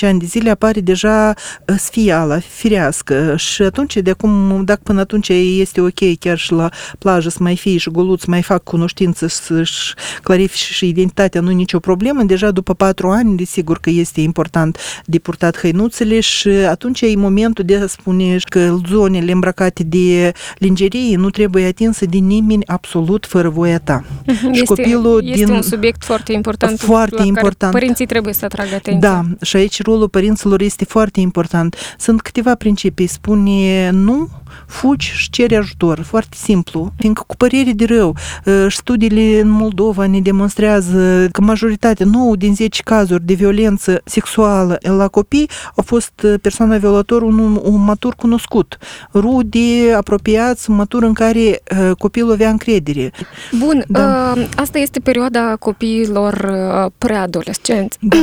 [0.00, 1.34] ani de zile apare deja
[1.78, 6.70] sfiala, firească și atunci, de acum, dacă până atunci atunci este ok chiar și la
[7.14, 11.78] plajă să mai fie și goluți mai fac cunoștință să-și clarifice și identitatea, nu nicio
[11.78, 12.22] problemă.
[12.22, 17.64] Deja după patru ani, desigur că este important de purtat hăinuțele și atunci e momentul
[17.64, 23.48] de a spune că zonele îmbrăcate de lingerie nu trebuie atinse de nimeni absolut fără
[23.48, 24.04] voia ta.
[24.26, 24.46] Mhm.
[24.46, 25.54] Este, și copilul este din...
[25.54, 26.78] un subiect foarte important.
[26.78, 27.72] Foarte important.
[27.72, 29.10] părinții trebuie să atragă atenția.
[29.10, 31.76] Da, și aici rolul părinților este foarte important.
[31.98, 33.06] Sunt câteva principii.
[33.06, 34.28] Spune nu,
[34.66, 36.00] fugi și ceri ajutor.
[36.00, 36.92] Foarte simplu.
[37.04, 42.54] Fiindcă cu părere de rău, ă, studiile în Moldova ne demonstrează că majoritatea, 9 din
[42.54, 46.12] 10 cazuri de violență sexuală la copii au fost
[46.42, 48.78] persoana violator un, un matur cunoscut.
[49.14, 53.12] Rude, apropiați, un matur în care ă, copilul avea încredere.
[53.58, 54.32] Bun, da.
[54.36, 57.98] uh, asta este perioada copiilor uh, preadolescenți.
[58.00, 58.16] Da.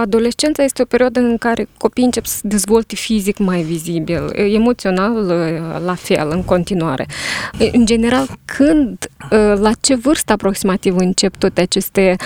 [0.00, 5.84] Adolescența este o perioadă în care copiii încep să dezvolte fizic mai vizibil, emoțional uh,
[5.84, 7.06] la fel, în continuare.
[7.72, 8.09] În general,
[8.44, 9.08] când,
[9.54, 12.16] la ce vârstă aproximativ încep toate aceste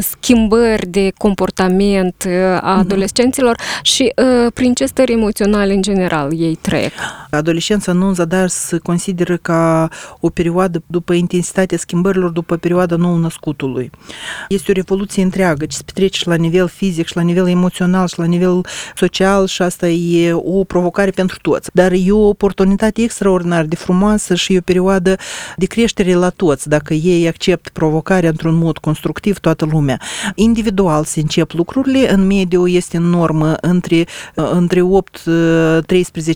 [0.00, 2.24] schimbări de comportament
[2.60, 2.78] a mhm.
[2.78, 4.12] adolescenților și
[4.54, 6.92] prin ce stări emoționale în general ei trec?
[7.30, 9.88] Adolescența nu în zadar se consideră ca
[10.20, 13.90] o perioadă după intensitatea schimbărilor, după perioada nou-născutului.
[14.48, 18.08] Este o revoluție întreagă ce se petrece și la nivel fizic, și la nivel emoțional,
[18.08, 18.60] și la nivel
[18.96, 21.70] social și asta e o provocare pentru toți.
[21.72, 25.16] Dar e o oportunitate extraordinar de frumoasă și e o perioadă
[25.56, 30.00] de creștere la toți, dacă ei accept provocarea într-un mod constructiv toată lumea.
[30.34, 34.82] Individual se încep lucrurile, în mediu este în normă între, între 8-13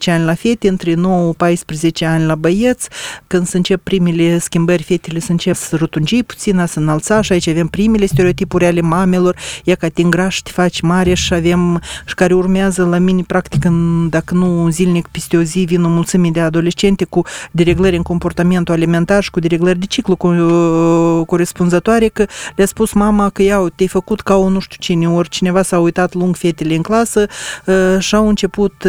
[0.06, 0.96] ani la fete, între 9-14
[2.00, 2.88] ani la băieți,
[3.26, 7.48] când se încep primele schimbări, fetele se încep să rotungi puțin, să înălța și aici
[7.48, 12.14] avem primele stereotipuri ale mamelor, e ca te îngrași, te faci mare și avem și
[12.14, 16.30] care urmează la mine practic în, dacă nu zilnic peste o zi vin o mulțime
[16.30, 20.16] de adolescente cu dereglări în comportamentul alimentar și cu dereglări de ciclu
[21.26, 25.28] corespunzătoare că le-a spus mama că iau, te-ai făcut ca o nu știu cine, ori
[25.28, 27.26] cineva s-a uitat lung fetele în clasă
[27.98, 28.86] și au început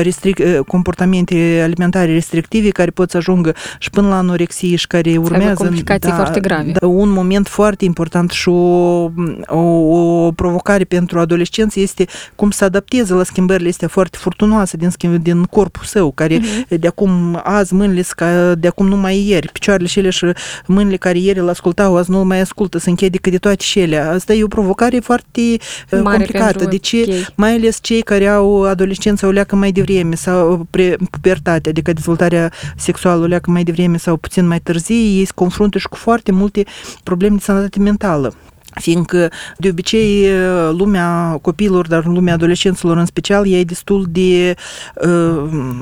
[0.00, 5.54] restric, comportamente alimentare restrictive care pot să ajungă și până la anorexie și care urmează...
[5.54, 6.70] complicații da, foarte grave.
[6.80, 9.10] Da, un moment foarte important și o,
[9.46, 14.90] o, o provocare pentru adolescenți este cum să adapteze la schimbările astea foarte furtunoase din,
[14.90, 16.78] schimb, din corpul său, care uh-huh.
[16.78, 20.26] de acum azi mâinile ca de acum nu mai ieri, picioarele și ele și
[20.66, 23.80] mâinile care ieri îl ascultau, azi nu mai ascultă, se închede că de toate și
[23.80, 23.98] ele.
[23.98, 26.64] Asta e o provocare foarte uh, Mare complicată.
[26.64, 27.02] De ce?
[27.02, 27.26] Okay.
[27.34, 32.52] Mai ales cei care au adolescența o leacă mai devreme sau pre, pubertate, adică dezvoltarea
[32.76, 36.32] sexuală o leacă mai devreme sau puțin mai târziu, ei se confruntă și cu foarte
[36.32, 36.64] multe
[37.02, 38.34] probleme de sănătate mentală
[38.80, 40.28] fiindcă de obicei
[40.70, 44.54] lumea copiilor, dar lumea adolescenților în special, e destul de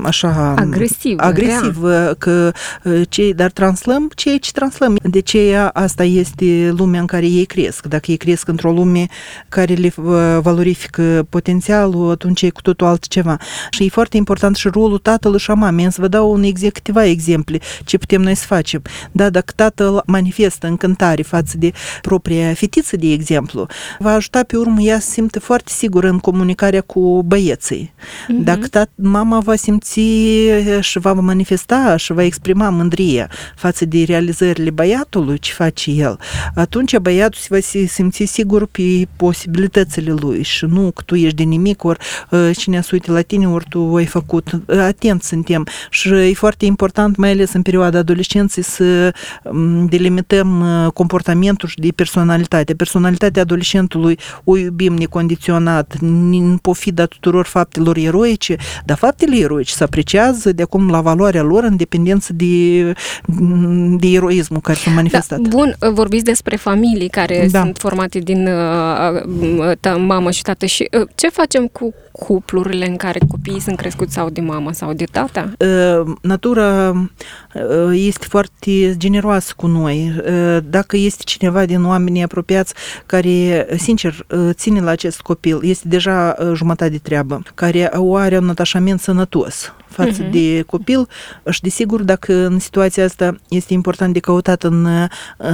[0.03, 1.79] așa agresiv, agresiv
[2.19, 2.53] că
[3.09, 4.97] cei, dar translăm ceea ce translăm.
[5.03, 7.87] De ce asta este lumea în care ei cresc.
[7.87, 9.07] Dacă ei cresc într-o lume
[9.49, 9.93] care le
[10.41, 13.37] valorifică potențialul, atunci e cu totul altceva.
[13.71, 15.93] Și e foarte important și rolul tatălui și a mamei.
[15.93, 18.83] Să vă dau un exemplu, câteva exemple ce putem noi să facem.
[19.13, 23.67] Da, dacă tatăl manifestă încântare față de propria fetiță, fetiță, de exemplu,
[23.99, 27.95] va ajuta pe urmă ea să simte foarte sigură în comunicarea cu băieții.
[27.95, 28.45] Uh-huh.
[28.45, 30.01] Dacă tat, mama va simți
[30.81, 36.19] și va manifesta și va exprima mândrie față de realizările băiatului, ce face el,
[36.55, 41.43] atunci băiatul se va simți sigur pe posibilitățile lui și nu că tu ești de
[41.43, 41.99] nimic, ori
[42.57, 44.61] cine se uite la tine, ori tu ai făcut.
[44.69, 49.15] Atent suntem și e foarte important, mai ales în perioada adolescenței, să
[49.89, 53.23] delimităm comportamentul și de personalitate personalitate.
[53.25, 60.53] Personalitatea adolescentului o iubim necondiționat, în pofida tuturor faptelor eroice, dar faptele eroice se apreciază
[60.53, 62.83] de acum la valoarea lor în dependență de,
[63.99, 65.39] de eroismul care s-a manifestat.
[65.39, 67.61] Da, bun, vorbiți despre familii care da.
[67.61, 69.23] sunt formate din uh,
[69.85, 74.13] uh, mamă și tată și uh, ce facem cu cuplurile în care copiii sunt crescuți
[74.13, 75.53] sau de mamă sau de tata?
[76.21, 76.93] Natura
[77.93, 80.13] este foarte generoasă cu noi.
[80.65, 82.75] Dacă este cineva din oamenii apropiați
[83.07, 88.49] care, sincer, ține la acest copil, este deja jumătate de treabă, care o are un
[88.49, 90.31] atașament sănătos față uh-huh.
[90.31, 91.09] de copil
[91.51, 94.87] și desigur dacă în situația asta este important de căutat în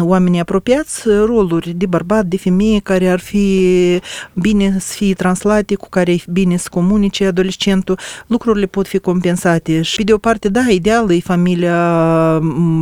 [0.01, 3.61] oamenii apropiați roluri de bărbat, de femeie care ar fi
[4.33, 8.98] bine să fie translate, cu care e bine bine să comunice adolescentul, lucrurile pot fi
[8.98, 9.82] compensate.
[9.82, 11.78] Și pe de o parte, da, ideală e familia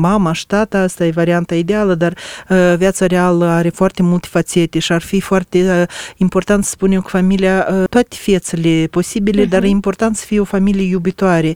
[0.00, 2.14] mama și tata, asta e varianta ideală, dar
[2.48, 5.82] uh, viața reală are foarte multe fațete și ar fi foarte uh,
[6.16, 9.48] important să spunem că familia, uh, toate fețele posibile, uh-huh.
[9.48, 11.54] dar e important să fie o familie iubitoare.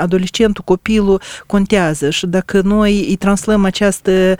[0.00, 4.36] Adolescentul, copilul contează și dacă noi îi translăm această,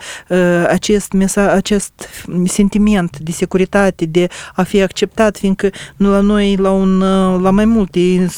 [0.67, 1.91] acest, mesaj, acest
[2.45, 6.98] sentiment de securitate, de a fi acceptat, fiindcă nu la noi, la, un,
[7.41, 8.29] la mai multe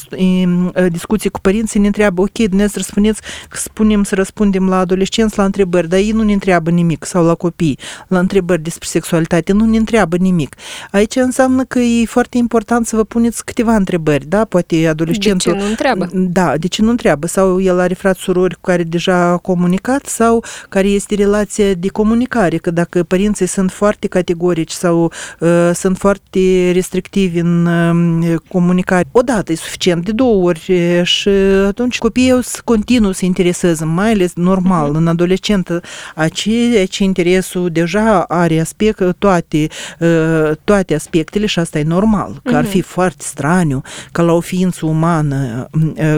[0.88, 5.44] discuții cu părinții, ne întreabă, ok, dumneavoastră spuneți că spunem să răspundem la adolescenți la
[5.44, 9.64] întrebări, dar ei nu ne întreabă nimic, sau la copii, la întrebări despre sexualitate, nu
[9.64, 10.54] ne întreabă nimic.
[10.90, 14.44] Aici înseamnă că e foarte important să vă puneți câteva întrebări, da?
[14.44, 15.52] Poate adolescentul...
[15.52, 16.08] De ce nu întreabă?
[16.12, 17.26] Da, de ce nu întreabă?
[17.26, 21.88] Sau el are frați surori cu care deja a comunicat sau care este relația de
[21.88, 29.08] comunicare, că dacă părinții sunt foarte categorici sau uh, sunt foarte restrictivi în uh, comunicare,
[29.12, 31.28] odată e suficient, de două ori și
[31.66, 34.96] atunci copiii o să continuă să intereseze, mai ales normal, uh-huh.
[34.96, 35.80] în adolescentă,
[36.14, 39.66] aceea ce interesul deja are aspect, toate,
[39.98, 42.56] uh, toate aspectele și asta e normal, că uh-huh.
[42.56, 46.16] ar fi foarte straniu ca la o ființă umană uh,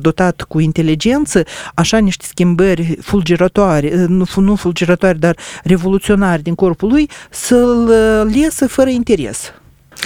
[0.00, 1.42] dotat cu inteligență,
[1.74, 7.92] așa niște schimbări fulgerătoare, uh, nu, nu fulgerătoare, dar revoluționare din corpul lui, să-l
[8.32, 9.52] lesă fără interes.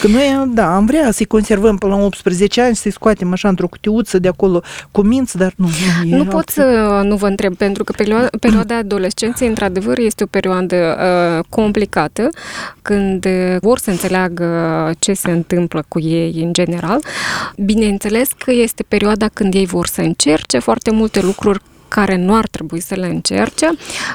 [0.00, 3.68] Că noi, da, am vrea să-i conservăm până la 18 ani, să-i scoatem așa într-o
[3.68, 5.68] cutiuță de acolo cu minți, dar nu.
[6.04, 10.26] Nu, nu pot să nu vă întreb, pentru că perioada, perioada adolescenței, într-adevăr, este o
[10.26, 12.28] perioadă uh, complicată,
[12.82, 13.26] când
[13.60, 14.46] vor să înțeleagă
[14.98, 17.00] ce se întâmplă cu ei în general.
[17.56, 22.46] Bineînțeles că este perioada când ei vor să încerce foarte multe lucruri care nu ar
[22.46, 23.66] trebui să le încerce,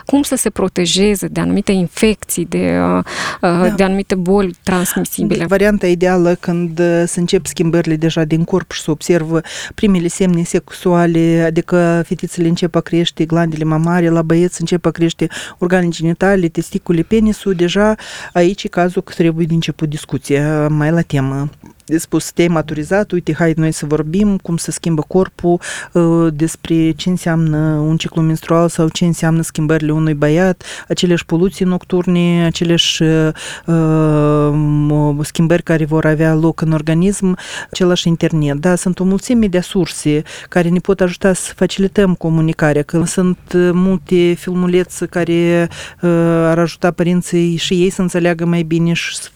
[0.05, 3.03] cum să se protejeze de anumite infecții, de, uh, uh,
[3.41, 3.69] da.
[3.69, 5.45] de anumite boli transmisibile.
[5.45, 9.41] Varianta ideală când uh, se încep schimbările deja din corp și se observă
[9.75, 15.27] primele semne sexuale, adică fetițele încep a crește glandele mamare, la băieți încep a crește
[15.57, 17.95] organe genitale, testicule, penisul, deja
[18.33, 21.49] aici e cazul că trebuie din început discuția mai la temă
[21.97, 25.59] spus, te-ai maturizat, uite, hai noi să vorbim cum se schimbă corpul,
[25.91, 31.65] uh, despre ce înseamnă un ciclu menstrual sau ce înseamnă schimbările unui băiat, aceleși poluții
[31.65, 33.29] nocturne, aceleși uh,
[33.65, 37.37] uh, schimbări care vor avea loc în organism,
[37.71, 38.55] același internet.
[38.55, 43.37] Da, sunt o mulțime de surse care ne pot ajuta să facilităm comunicarea, că sunt
[43.73, 45.69] multe filmulețe care
[46.01, 46.09] uh,
[46.45, 49.29] ar ajuta părinții și ei să înțeleagă mai bine și să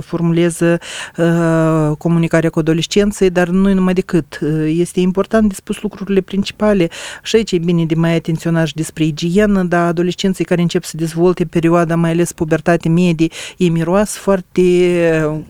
[0.00, 0.78] formuleze
[1.16, 4.38] uh, comunicarea cu adolescenții, dar nu numai decât.
[4.66, 6.88] Este important de spus lucrurile principale
[7.22, 10.96] și aici e bine de mai atenționat și despre igienă, dar adolescenții care încep să
[10.96, 14.62] dezvolte perioada, mai ales pubertate medie, ei miroas foarte...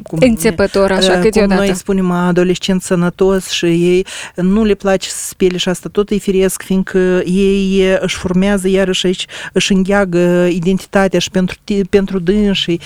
[0.02, 1.60] Cum, Înțepător, așa, cum câteodată.
[1.60, 6.18] noi spunem adolescent sănătos și ei nu le place să spele și asta tot îi
[6.18, 11.56] firesc, fiindcă ei își formează iarăși aici, își îngheagă identitatea și pentru,
[11.90, 12.80] pentru dânsii,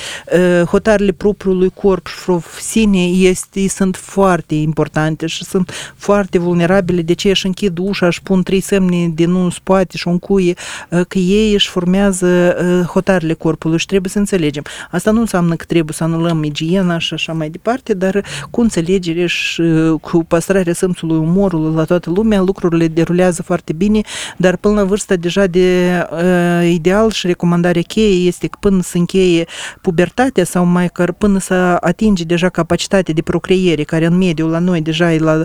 [0.66, 7.12] hotarele propriului corp și sine este chestii sunt foarte importante și sunt foarte vulnerabile, de
[7.12, 10.54] ce își închid ușa, își pun trei semne de nu spate și un cuie,
[10.90, 14.62] uh, că ei își formează uh, hotarele corpului și trebuie să înțelegem.
[14.90, 19.26] Asta nu înseamnă că trebuie să anulăm igiena și așa mai departe, dar cu înțelegere
[19.26, 24.00] și uh, cu păstrarea simțului umorului la toată lumea, lucrurile derulează foarte bine,
[24.36, 28.98] dar până la vârsta deja de uh, ideal și recomandarea cheie este că până să
[28.98, 29.44] încheie
[29.80, 34.58] pubertatea sau mai că până să atinge deja capacitatea de procreiere, care în mediu la
[34.58, 35.42] noi deja e la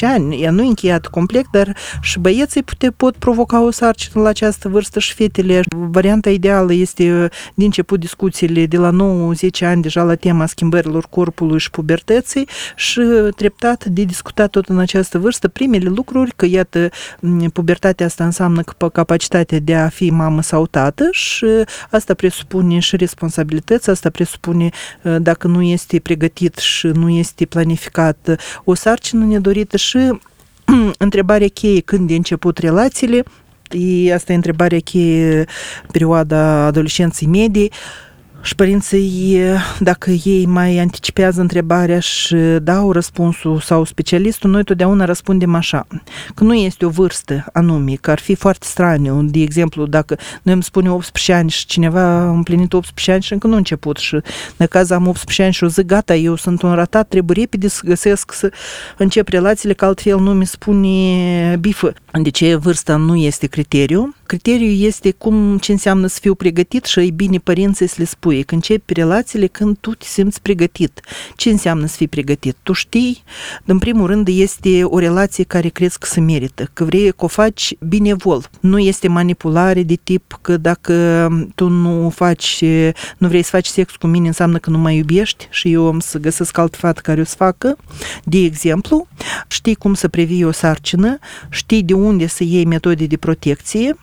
[0.00, 4.28] ani, ea nu e încheiat complet, dar și băieții pute, pot provoca o sarcină la
[4.28, 5.62] această vârstă și fetele.
[5.76, 7.04] Varianta ideală este
[7.54, 13.00] din început discuțiile de la 9-10 ani deja la tema schimbărilor corpului și pubertății și
[13.36, 16.88] treptat de discutat tot în această vârstă primele lucruri, că iată
[17.52, 21.46] pubertatea asta înseamnă capacitatea de a fi mamă sau tată și
[21.90, 24.68] asta presupune și responsabilități, asta presupune
[25.18, 30.18] dacă nu este pregătit pregătit și nu este planificat, o sarcină nedorită și
[30.98, 33.24] întrebarea cheie când de început relațiile,
[33.70, 35.44] e, asta e întrebarea cheie
[35.92, 37.72] perioada adolescenței medii,
[38.42, 39.40] și părinții,
[39.78, 45.86] dacă ei mai anticipează întrebarea și dau răspunsul sau specialistul, noi totdeauna răspundem așa,
[46.34, 49.22] că nu este o vârstă anume, că ar fi foarte straniu.
[49.22, 53.32] De exemplu, dacă noi îmi spune 18 ani și cineva a împlinit 18 ani și
[53.32, 54.20] încă nu a început și
[54.56, 57.68] în caz am 18 ani și o zic, gata, eu sunt un ratat, trebuie repede
[57.68, 58.52] să găsesc să
[58.96, 61.92] încep relațiile, că altfel nu mi spune bifă.
[62.22, 64.14] De ce vârsta nu este criteriu?
[64.26, 68.31] Criteriul este cum, ce înseamnă să fiu pregătit și e bine părinții să le spui
[68.32, 71.00] timpuriu, că începi relațiile când tu te simți pregătit.
[71.36, 72.56] Ce înseamnă să fii pregătit?
[72.62, 73.22] Tu știi,
[73.64, 77.26] în primul rând, este o relație care crezi că se merită, că vrei că o
[77.26, 78.50] faci binevol.
[78.60, 82.64] Nu este manipulare de tip că dacă tu nu faci,
[83.18, 86.00] nu vrei să faci sex cu mine, înseamnă că nu mai iubești și eu am
[86.00, 87.76] să găsesc alt fată care o să facă.
[88.24, 89.06] De exemplu,
[89.48, 91.18] știi cum să previi o sarcină,
[91.50, 93.96] știi de unde să iei metode de protecție,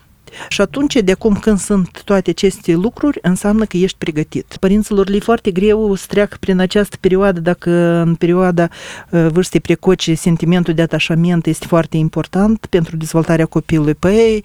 [0.49, 4.57] și atunci, de acum când sunt toate aceste lucruri, înseamnă că ești pregătit.
[4.59, 7.69] Părinților le e foarte greu să treacă prin această perioadă, dacă
[8.05, 8.67] în perioada
[9.09, 13.93] uh, vârstei precoce sentimentul de atașament este foarte important pentru dezvoltarea copilului.
[13.93, 14.43] Păi,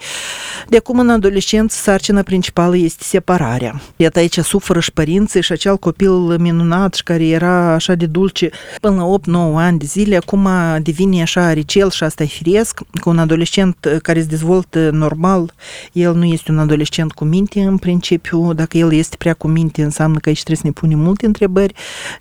[0.68, 3.80] de acum în adolescență, sarcina principală este separarea.
[3.96, 8.50] Iată aici suferă și părinții și acel copil minunat și care era așa de dulce
[8.80, 10.48] până la 8-9 ani de zile, acum
[10.82, 15.52] devine așa ricel și asta e firesc, cu un adolescent care se dezvoltă normal,
[15.92, 19.82] el nu este un adolescent cu minte în principiu, dacă el este prea cu minte
[19.82, 21.74] înseamnă că aici trebuie să ne punem multe întrebări.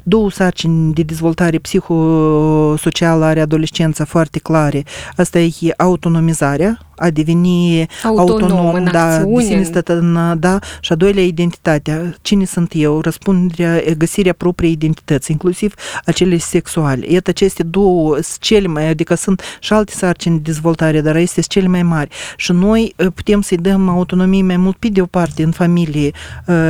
[0.04, 4.84] Două sarcini de dezvoltare psihosocială are adolescența foarte clare.
[5.16, 11.24] Asta e autonomizarea, a deveni autonom, autonom da, de sine stătănă, da, și a doilea
[11.24, 12.16] identitatea.
[12.22, 13.02] Cine sunt eu?
[13.02, 15.74] Răspunderea, găsirea propriei identități, inclusiv
[16.06, 17.12] acele sexuale.
[17.12, 21.42] Iată, aceste două sunt cele mai, adică sunt și alte sarcini de dezvoltare, dar este
[21.42, 22.10] cele mai mari.
[22.38, 26.12] Și noi putem să-i dăm autonomie mai mult pe de o parte în familie,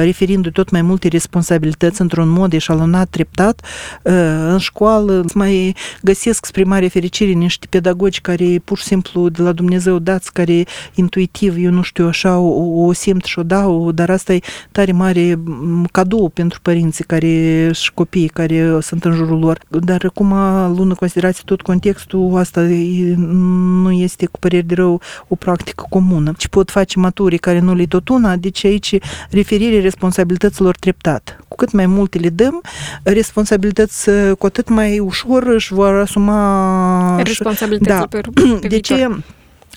[0.02, 3.66] referindu tot mai multe responsabilități într-un mod eșalonat, treptat.
[4.50, 9.52] În școală mai găsesc spre mare fericire niște pedagogi care pur și simplu de la
[9.52, 10.66] Dumnezeu dați dați care
[10.96, 14.40] intuitiv, eu nu știu, așa o, o simt și o dau, dar asta e
[14.72, 15.40] tare mare
[15.92, 19.60] cadou pentru părinții care și copiii care sunt în jurul lor.
[19.68, 20.30] Dar acum,
[20.76, 22.62] luând în considerație tot contextul, asta
[23.82, 26.34] nu este cu păreri de rău o practică comună.
[26.38, 28.98] Ce pot face maturii care nu le tot una, deci aici
[29.30, 31.40] referire responsabilităților treptat.
[31.48, 32.62] Cu cât mai multe le dăm,
[33.04, 38.20] responsabilități cu atât mai ușor își vor asuma responsabilitățile da.
[38.20, 38.22] pe,
[38.62, 39.08] pe De ce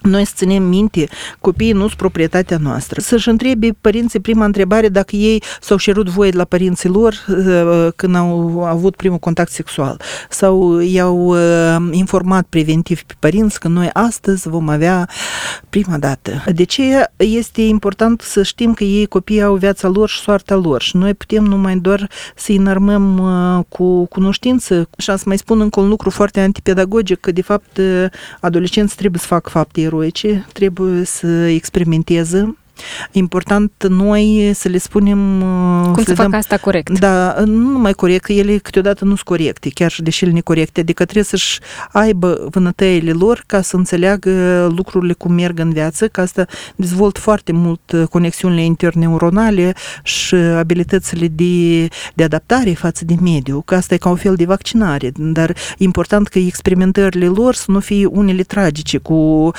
[0.07, 1.09] noi să ținem minte,
[1.41, 3.01] copiii nu sunt proprietatea noastră.
[3.01, 7.93] Să-și întrebe părinții prima întrebare dacă ei s-au cerut voie de la părinții lor uh,
[7.97, 10.01] când au avut primul contact sexual
[10.31, 15.09] sau i-au uh, informat preventiv pe părinți că noi astăzi vom avea
[15.71, 16.45] prima dată.
[16.55, 20.83] De ce este important să știm că ei copiii au viața lor și soarta lor
[20.83, 25.61] și noi putem numai doar să-i înarmăm uh, cu cunoștință și am să mai spun
[25.61, 27.81] încă un lucru foarte antipedagogic că de fapt
[28.41, 29.96] adolescenții trebuie să facă fapte eroice,
[30.53, 32.57] trebuie să experimenteze
[33.11, 35.41] Important noi să le spunem...
[35.41, 36.99] Uh, Cum să, să facă dăm, asta corect.
[36.99, 41.03] Da, nu numai corect, ele câteodată nu sunt corecte, chiar și deși ele necorecte, adică
[41.03, 41.61] trebuie să-și
[41.93, 46.47] aibă vânătăile lor ca să înțeleagă lucrurile cum merg în viață, ca asta
[46.77, 53.75] dezvolt foarte mult uh, conexiunile interneuronale și abilitățile de, de adaptare față de mediu, că
[53.75, 57.81] asta e ca un fel de vaccinare, dar e important că experimentările lor să nu
[57.81, 59.53] fie unele tragice, cu uh,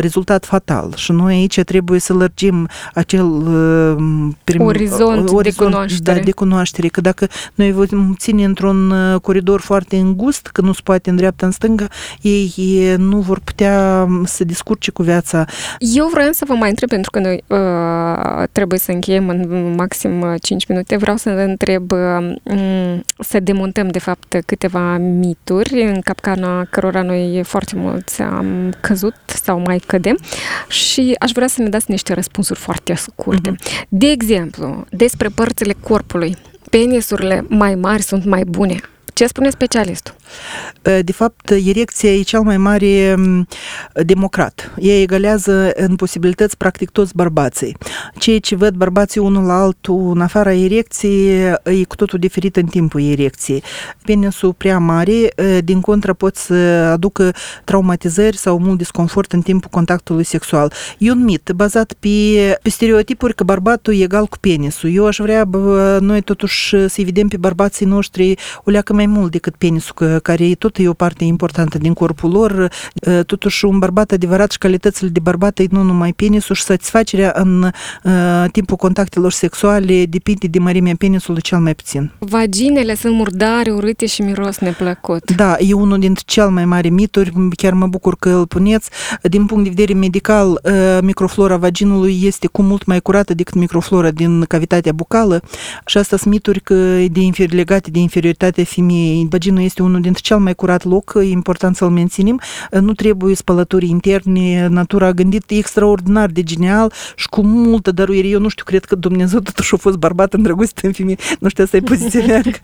[0.00, 0.92] rezultat fatal.
[0.96, 2.63] Și noi aici trebuie să lărgim
[2.94, 6.18] acel uh, prim, orizont, orizont de cunoaștere.
[6.18, 10.72] Da, de cunoaștere, că dacă noi vom ține într-un uh, coridor foarte îngust, că nu
[10.72, 11.86] se poate în dreapta, în stânga,
[12.20, 12.54] ei
[12.98, 15.44] nu vor putea să discurce cu viața.
[15.78, 20.36] Eu vreau să vă mai întreb, pentru că noi uh, trebuie să încheiem în maxim
[20.42, 22.34] 5 uh, minute, vreau să întreb uh,
[23.18, 29.58] să demontăm, de fapt, câteva mituri în capcana cărora noi foarte mulți am căzut sau
[29.58, 30.18] mai cădem
[30.68, 33.50] și aș vrea să ne dați niște răspunsuri răspunsuri foarte scurte.
[33.50, 33.88] Uh-huh.
[33.88, 36.36] De exemplu, despre părțile corpului.
[36.70, 38.80] Penisurile mai mari sunt mai bune.
[39.14, 40.14] Ce spune specialistul?
[40.82, 43.14] De fapt, erecția e cel mai mare
[43.92, 44.72] democrat.
[44.78, 47.76] Ea egalează în posibilități practic toți bărbații.
[48.18, 52.64] Ceea ce văd bărbații unul la altul în afara erecției e cu totul diferit în
[52.64, 53.62] timpul erecției.
[54.04, 55.32] Penisul prea mare,
[55.64, 56.54] din contră, pot să
[56.92, 57.32] aducă
[57.64, 60.72] traumatizări sau mult disconfort în timpul contactului sexual.
[60.98, 62.08] E un mit bazat pe,
[62.62, 64.94] pe stereotipuri că bărbatul e egal cu penisul.
[64.94, 65.44] Eu aș vrea
[66.00, 68.34] noi totuși să vedem pe bărbații noștri
[68.64, 72.30] o leacă mai mult decât penisul, că care tot e o parte importantă din corpul
[72.30, 72.70] lor.
[73.26, 77.70] Totuși, un bărbat adevărat și calitățile de bărbat e nu numai penisul și satisfacerea în
[78.52, 82.12] timpul contactelor sexuale depinde de mărimea penisului cel mai puțin.
[82.18, 85.30] Vaginele sunt murdare, urâte și miros neplăcut.
[85.30, 88.90] Da, e unul dintre cel mai mari mituri, chiar mă bucur că îl puneți.
[89.22, 90.60] Din punct de vedere medical,
[91.00, 95.42] microflora vaginului este cu mult mai curată decât microflora din cavitatea bucală
[95.86, 96.74] și asta sunt mituri că
[97.10, 101.12] de inferi, legate de inferioritatea femeii femeii, vaginul este unul dintre cel mai curat loc,
[101.16, 102.40] e important să-l menținem,
[102.80, 108.28] nu trebuie spălături interne, natura a gândit extraordinar de genial și cu multă dăruire.
[108.28, 111.64] Eu nu știu, cred că Dumnezeu totuși a fost bărbat îndrăgostit în femeie, nu știu
[111.64, 112.58] să-i poziționească,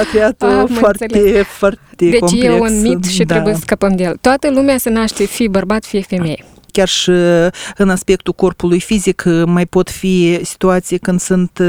[0.00, 1.46] a creat-o Am foarte, înțeles.
[1.46, 2.44] foarte Deci complex.
[2.44, 3.34] e un mit și da.
[3.34, 4.16] trebuie să scăpăm de el.
[4.20, 6.44] Toată lumea se naște fie bărbat, fie femeie.
[6.74, 7.10] Chiar și
[7.76, 11.62] în aspectul corpului fizic mai pot fi situații când sunt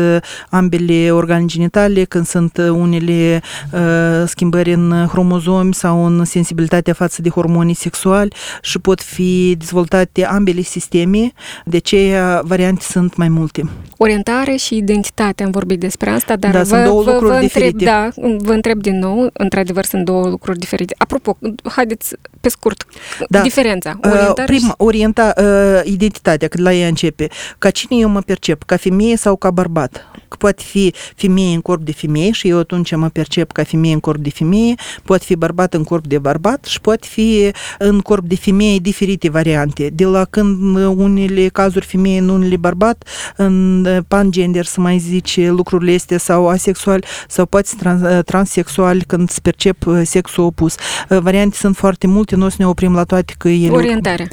[0.49, 3.41] ambele organe genitale, când sunt unele
[3.71, 3.79] uh,
[4.27, 10.61] schimbări în hromozomi sau în sensibilitatea față de hormonii sexuali și pot fi dezvoltate ambele
[10.61, 11.31] sisteme,
[11.65, 13.69] de aceea variante sunt mai multe.
[13.97, 17.39] Orientare și identitate, am vorbit despre asta, dar Da, vă, sunt două vă, lucruri vă
[17.39, 17.85] întreb, diferite.
[17.85, 20.95] da, vă întreb din nou, într-adevăr sunt două lucruri diferite.
[20.97, 21.37] Apropo,
[21.75, 22.85] haideți pe scurt,
[23.29, 23.41] Da.
[23.41, 24.73] diferența, Uh, orientare Prima, și...
[24.95, 27.27] orienta, uh, identitatea, când la ea începe.
[27.57, 28.63] Ca cine eu mă percep?
[28.63, 30.05] Ca femeie sau ca bărbat?
[30.27, 33.93] Că poate fi femeie în corp de femeie și eu atunci mă percep ca femeie
[33.93, 34.73] în corp de femeie,
[35.03, 39.29] poate fi bărbat în corp de bărbat și poate fi în corp de femeie diferite
[39.29, 39.89] variante.
[39.93, 45.95] De la când unele cazuri femeie în unele bărbat, în pangender să mai zice lucrurile
[45.95, 50.75] astea sau asexual sau poate trans, transexual când se percep uh, sexul opus.
[51.09, 54.29] Uh, Variante sunt foarte multe, nu o să ne oprim la toate că ele Orientare.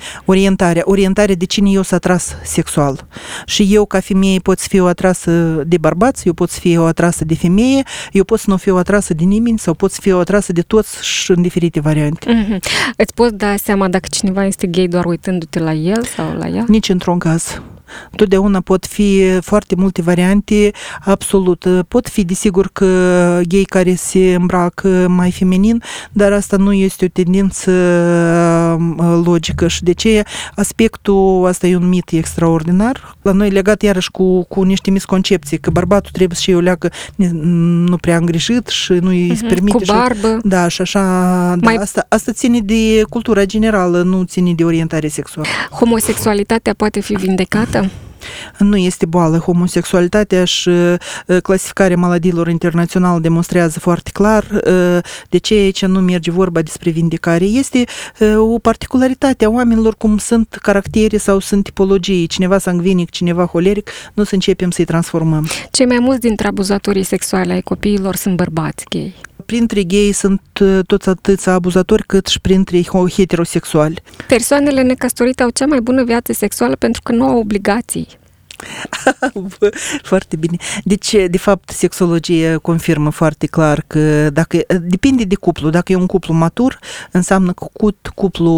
[0.53, 0.83] Orientarea.
[0.85, 3.07] Orientarea de cine eu sunt atras sexual.
[3.47, 5.31] Și eu, ca femeie, pot să fiu atrasă
[5.67, 7.83] de bărbați, eu pot să fiu atrasă de femeie,
[8.13, 11.07] eu pot să nu fiu atrasă de nimeni sau pot să fiu atrasă de toți
[11.07, 12.27] și în diferite variante.
[12.27, 12.59] Mm-hmm.
[12.97, 16.65] Îți poți da seama dacă cineva este gay doar uitându-te la el sau la ea?
[16.69, 17.63] Nici într-un caz.
[18.17, 20.71] Totdeauna pot fi foarte multe variante,
[21.05, 21.67] absolut.
[21.89, 22.87] Pot fi, desigur, că
[23.49, 25.83] gay care se îmbracă mai feminin,
[26.13, 27.71] dar asta nu este o tendință
[28.99, 30.23] uh, logică și de ce
[30.55, 35.71] aspectul, asta e un mit extraordinar, la noi legat iarăși cu, cu niște misconcepții, că
[35.71, 39.77] bărbatul trebuie să și o leacă nu prea îngrijit și nu îi se permite.
[39.77, 40.39] Cu și- barbă.
[40.43, 45.09] da, și așa, da, Mai- asta, asta ține de cultura generală, nu ține de orientare
[45.09, 45.49] sexuală.
[45.71, 47.91] Homosexualitatea poate fi vindecată?
[48.59, 49.37] Nu este boală.
[49.39, 50.97] Homosexualitatea și uh,
[51.43, 54.99] clasificarea maladilor internațional demonstrează foarte clar uh,
[55.29, 57.45] de ce aici nu merge vorba despre vindecare.
[57.45, 57.85] Este
[58.21, 62.27] uh, o particularitate a oamenilor cum sunt caractere sau sunt tipologii.
[62.27, 65.49] Cineva sangvinic, cineva holeric, nu să începem să-i transformăm.
[65.71, 69.15] Cei mai mulți dintre abuzatorii sexuale ai copiilor sunt bărbați gay.
[69.47, 74.03] Printre gay sunt uh, toți atâția abuzatori cât și printre ho- heterosexuali.
[74.29, 78.07] Persoanele necăsătorite au cea mai bună viață sexuală pentru că nu au obligații.
[80.03, 80.57] Foarte bine.
[80.85, 85.71] Deci, de fapt, sexologia confirmă foarte clar că dacă depinde de cuplu.
[85.71, 86.79] Dacă e un cuplu matur,
[87.11, 88.51] înseamnă că cu cât cuplu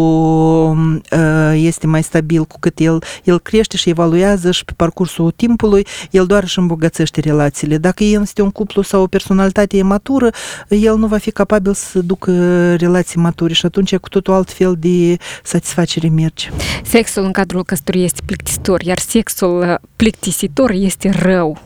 [1.11, 5.85] uh, este mai stabil, cu cât el, el crește și evaluează și pe parcursul timpului,
[6.11, 7.77] el doar își îmbogățește relațiile.
[7.77, 10.29] Dacă el este un cuplu sau o personalitate matură,
[10.69, 14.75] el nu va fi capabil să ducă relații mature și atunci cu totul alt fel
[14.79, 16.49] de satisfacere merge.
[16.83, 21.61] Sexul în cadrul căsătoriei este plictisitor, iar sexul uh, plictisitor este rău.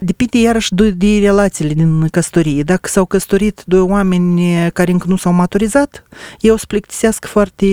[0.00, 2.62] Depinde iarăși de, de relațiile din căsătorie.
[2.62, 6.04] Dacă s-au căsătorit doi oameni care încă nu s-au maturizat,
[6.40, 7.66] ei o să plictisească foarte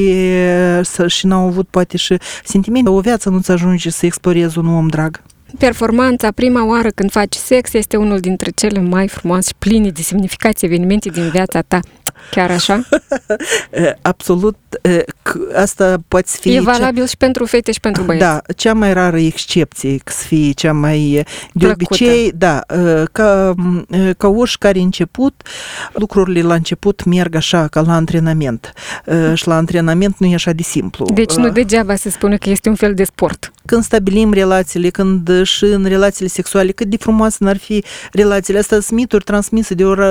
[0.84, 2.90] să, și n-au avut poate și sentimente.
[2.90, 5.22] O viață nu-ți ajunge să explorezi un om drag.
[5.58, 10.02] Performanța prima oară când faci sex este unul dintre cele mai frumoase și pline de
[10.02, 11.80] semnificații evenimente din viața ta.
[12.32, 12.84] Chiar așa?
[14.02, 14.58] Absolut,
[15.24, 16.52] c- asta poate să fie...
[16.52, 18.26] E cea- valabil și pentru fete și pentru băieți.
[18.26, 21.24] Da, cea mai rară excepție, că să fie cea mai...
[21.54, 21.84] De Plăcută.
[21.90, 22.62] obicei, da,
[23.12, 23.54] ca,
[24.18, 25.42] ca oricare început,
[25.94, 28.74] lucrurile la început merg așa, ca la antrenament.
[29.34, 31.06] Și la antrenament nu e așa de simplu.
[31.14, 33.52] Deci nu degeaba se spune că este un fel de sport.
[33.66, 38.80] când stabilim relațiile, când și în relațiile sexuale, cât de frumoase n-ar fi relațiile astea,
[38.80, 40.10] sunt mituri transmise de, ora,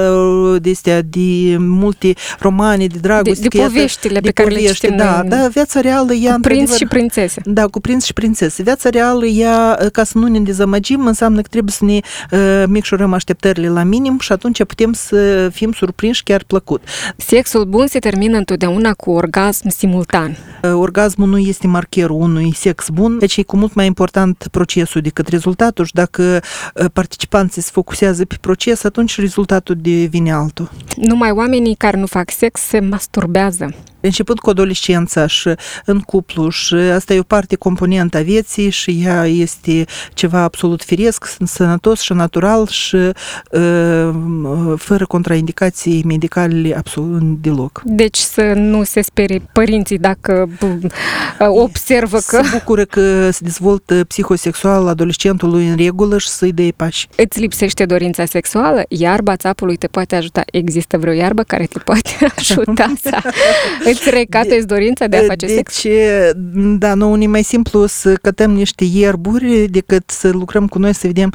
[0.59, 1.57] de, astea, de
[2.03, 3.33] multe romane, de dragoste.
[3.35, 5.29] De- de că iată, poveștile de pe care le povești, citim da, noi.
[5.29, 7.41] da, viața reală ea, Cu prinț într-adevăr- și prințese.
[7.45, 8.63] da, cu prinț și prințese.
[8.63, 11.99] Viața reală, ea, ca să nu ne dezamăgim, înseamnă că trebuie să ne
[12.31, 16.83] uh, micșorăm așteptările la minim și atunci putem să fim surprinși chiar plăcut.
[17.17, 20.37] Sexul bun se termină întotdeauna cu orgasm simultan.
[20.63, 25.01] Uh, Orgasmul nu este marcherul unui sex bun, deci e cu mult mai important procesul
[25.01, 26.41] decât rezultatul și dacă
[26.75, 30.71] uh, participanții se focusează pe proces, atunci rezultatul devine altul.
[30.97, 33.75] Numai oamenii care nu fac sex se masturbează.
[34.01, 39.03] Începând cu adolescența și în cuplu și asta e o parte componentă a vieții și
[39.05, 39.85] ea este
[40.15, 44.11] ceva absolut firesc, sănătos și natural și uh,
[44.77, 47.83] fără contraindicații medicale absolut deloc.
[47.85, 50.49] Deci să nu se sperie părinții dacă
[51.39, 52.41] observă că...
[52.43, 57.09] Se bucură că se dezvoltă psihosexual adolescentului în regulă și să-i dea pași.
[57.17, 58.83] Îți lipsește dorința sexuală?
[58.89, 60.43] Iarba țapului te poate ajuta.
[60.53, 63.19] Există vreo iarbă care te poate ajuta să
[63.91, 65.83] îți recatezi dorința de a face deci, sex?
[66.79, 71.07] da, nu, e mai simplu să cătăm niște ierburi decât să lucrăm cu noi, să
[71.07, 71.33] vedem,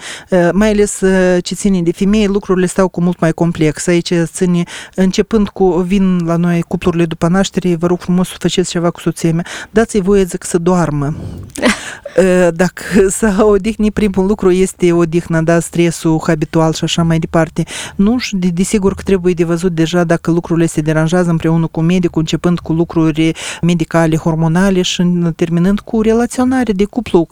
[0.52, 1.00] mai ales
[1.42, 3.88] ce ține de femei, lucrurile stau cu mult mai complex.
[3.88, 4.64] Aici ține,
[4.96, 9.00] începând cu, vin la noi cuplurile după naștere, vă rog frumos să faceți ceva cu
[9.00, 11.16] soția mea, dați-i voie, zic, să doarmă.
[12.54, 12.84] Dacă
[13.20, 17.64] să odihni, primul lucru este odihna, da, stresul habitual și așa mai departe.
[17.96, 21.82] Nu, și de, desigur că trebuie de văzut deja dacă lucrurile se deranjează împreună cu
[21.82, 23.32] medicul, începând cu lucruri
[23.62, 25.04] medicale, hormonale și
[25.36, 27.28] terminând cu relaționare de cuplu,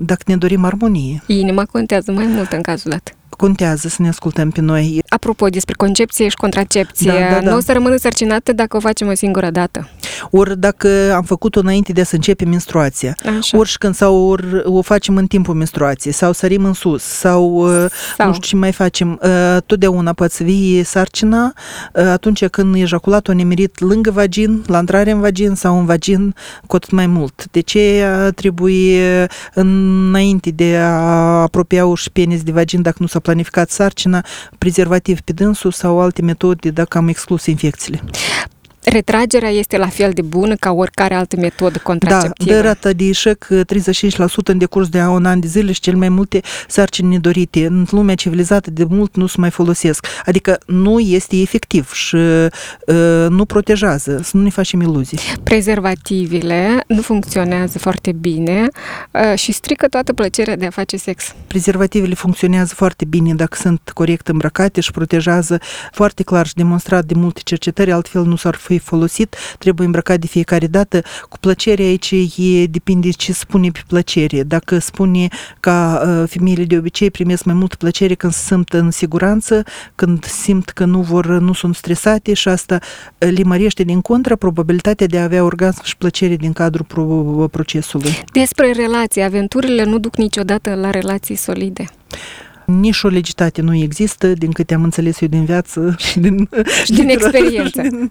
[0.00, 1.22] dacă ne dorim armonie.
[1.26, 5.02] Inima contează mai mult în cazul dat contează să ne ascultăm pe noi.
[5.08, 7.50] Apropo despre concepție și contracepție, da, da, da.
[7.50, 9.88] nu o să rămână sărcinată dacă o facem o singură dată.
[10.30, 13.58] Ori dacă am făcut-o înainte de a să începe menstruația, Așa.
[13.58, 17.68] ori și când sau ori o facem în timpul menstruației, sau sărim în sus, sau,
[18.16, 18.26] sau.
[18.26, 19.20] nu știu ce mai facem,
[19.66, 21.52] totdeauna poate să vii sarcina
[21.92, 26.34] atunci când ejaculatul a nemerit lângă vagin, la intrare în vagin sau în vagin
[26.66, 27.44] cu atât mai mult.
[27.50, 28.04] De ce
[28.34, 34.24] trebuie înainte de a apropia și penis de vagin dacă nu s-a planificat sarcina,
[34.58, 38.00] prezervativ pe dânsul sau alte metode dacă am exclus infecțiile.
[38.84, 42.50] Retragerea este la fel de bună ca oricare altă metodă contraceptivă.
[42.50, 43.54] Da, dă rata de eșec 35%
[44.44, 47.66] în decurs de un an de zile și cel mai multe sarcini nedorite.
[47.66, 50.06] În lumea civilizată de mult nu se mai folosesc.
[50.26, 55.18] Adică nu este efectiv și uh, nu protejează, să nu ne facem iluzii.
[55.42, 58.68] Prezervativele nu funcționează foarte bine
[59.10, 61.34] uh, și strică toată plăcerea de a face sex.
[61.46, 65.58] Prezervativele funcționează foarte bine dacă sunt corect îmbrăcate și protejează
[65.92, 70.18] foarte clar și demonstrat de multe cercetări, altfel nu s-ar fi fi folosit, trebuie îmbrăcat
[70.18, 71.02] de fiecare dată.
[71.28, 74.42] Cu plăcere aici e, depinde ce spune pe plăcere.
[74.42, 75.28] Dacă spune
[75.60, 79.62] ca uh, femeile de obicei primesc mai mult plăcere când se simt în siguranță,
[79.94, 82.78] când simt că nu vor, nu sunt stresate și asta
[83.18, 88.24] le mărește din contră probabilitatea de a avea orgasm și plăcere din cadrul pro- procesului.
[88.32, 91.84] Despre relații, aventurile nu duc niciodată la relații solide.
[92.66, 96.48] Nici o legitate nu există, din câte am înțeles eu din viață și din,
[96.84, 97.82] și din experiență.
[97.82, 98.10] Din,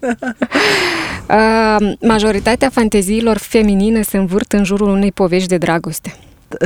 [1.28, 6.16] uh, majoritatea fanteziilor feminine se învârt în jurul unei povești de dragoste.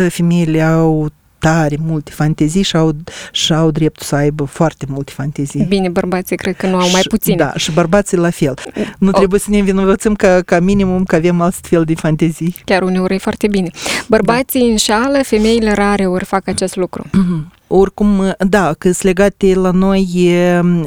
[0.08, 2.92] Femeile au tare multe fantezii și au,
[3.32, 5.64] și au dreptul să aibă foarte multe fantezii.
[5.64, 7.36] Bine, bărbații cred că nu au mai puține.
[7.36, 8.54] Da, și bărbații la fel.
[8.98, 9.14] Nu oh.
[9.14, 12.54] trebuie să ne învinovățăm ca, ca minimum că avem alt fel de fantezii.
[12.64, 13.70] Chiar uneori e foarte bine.
[14.06, 14.66] Bărbații da.
[14.66, 17.04] înșală, femeile rare ori fac acest lucru.
[17.06, 17.57] Mm-hmm.
[17.70, 20.08] Oricum, da, că sunt legate la noi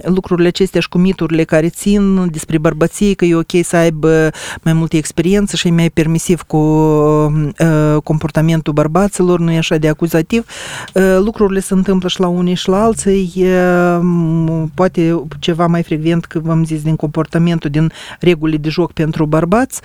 [0.04, 4.30] lucrurile acestea și cu miturile care țin despre bărbăție, că e ok să aibă
[4.62, 9.88] mai multe experiență și e mai permisiv cu uh, comportamentul bărbaților, nu e așa de
[9.88, 10.46] acuzativ.
[10.94, 16.26] Uh, lucrurile se întâmplă și la unii și la alții, uh, poate ceva mai frecvent,
[16.26, 19.82] că v-am zis, din comportamentul, din regulile de joc pentru bărbați.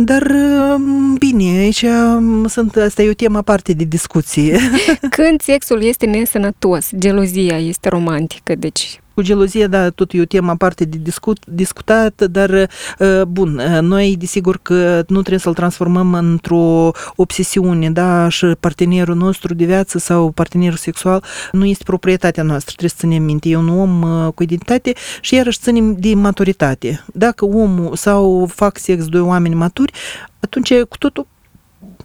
[0.00, 4.58] Dar um, bine, aici um, sunt, asta e o temă aparte de discuție.
[5.16, 10.50] Când sexul este nesănătos, gelozia este romantică, deci cu gelozie, da, tot e o temă
[10.50, 12.50] aparte de discut, discutat, dar
[12.98, 19.14] uh, bun, uh, noi desigur că nu trebuie să-l transformăm într-o obsesiune, da, și partenerul
[19.14, 23.56] nostru de viață sau partenerul sexual nu este proprietatea noastră, trebuie să ținem minte, e
[23.56, 27.04] un om uh, cu identitate și iarăși ținem de maturitate.
[27.14, 29.92] Dacă omul sau fac sex doi oameni maturi,
[30.40, 31.26] atunci cu totul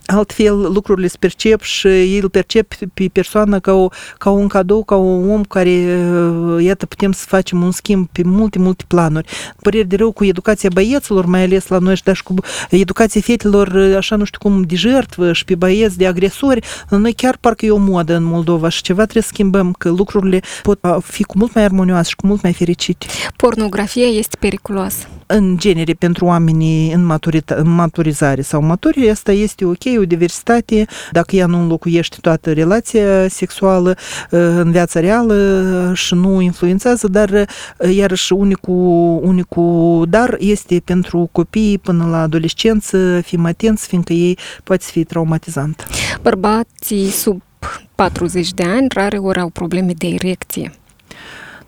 [0.05, 3.87] altfel lucrurile se percep și ei îl percep pe persoană ca, o,
[4.17, 8.21] ca un cadou, ca un om care, uh, iată, putem să facem un schimb pe
[8.25, 9.27] multe, multe planuri.
[9.61, 12.33] Păreri de rău cu educația băieților, mai ales la noi, dar și cu
[12.69, 16.97] educația fetelor, uh, așa nu știu cum, de jertvă și pe băieți, de agresori, la
[16.97, 20.39] noi chiar parcă e o modă în Moldova și ceva trebuie să schimbăm, că lucrurile
[20.63, 23.05] pot fi cu mult mai armonioase și cu mult mai fericite.
[23.35, 25.07] Pornografia este periculoasă.
[25.25, 30.85] În genere, pentru oamenii în, maturita- în maturizare sau maturi, asta este ok, o diversitate,
[31.11, 37.29] dacă ea nu înlocuiește toată relația sexuală uh, în viața reală și nu influențează, dar
[37.29, 44.37] uh, iarăși unicul, unicul dar este pentru copii până la adolescență, fim atenți, fiindcă ei
[44.63, 45.87] poate fi traumatizant.
[46.21, 47.41] Bărbații sub
[47.95, 50.71] 40 de ani rare ori au probleme de erecție.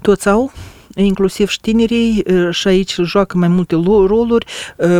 [0.01, 0.51] Toți au,
[0.95, 4.45] inclusiv și tinerii, și aici joacă mai multe roluri,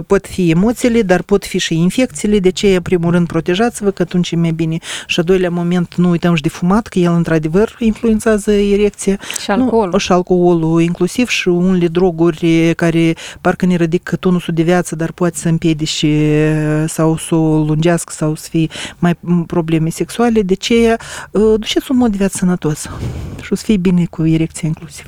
[0.08, 4.02] pot fi emoțiile, dar pot fi și infecțiile, de ce, în primul rând, protejați-vă, că
[4.02, 4.78] atunci e mai bine.
[5.08, 9.20] Și a doilea moment, nu uităm și de fumat, că el, într-adevăr, influențează erecția.
[9.44, 9.90] Și alcoolul.
[9.92, 15.12] Nu, și alcoolul, inclusiv și unele droguri care parcă ne ridică tonusul de viață, dar
[15.12, 18.68] poate să împiedice sau să o lungească sau să fie
[19.00, 19.18] mai
[19.48, 20.96] probleme sexuale, de ce
[21.32, 22.90] duceți un mod de viață sănătos
[23.42, 25.06] și o să fie bine cu erecția inclusiv.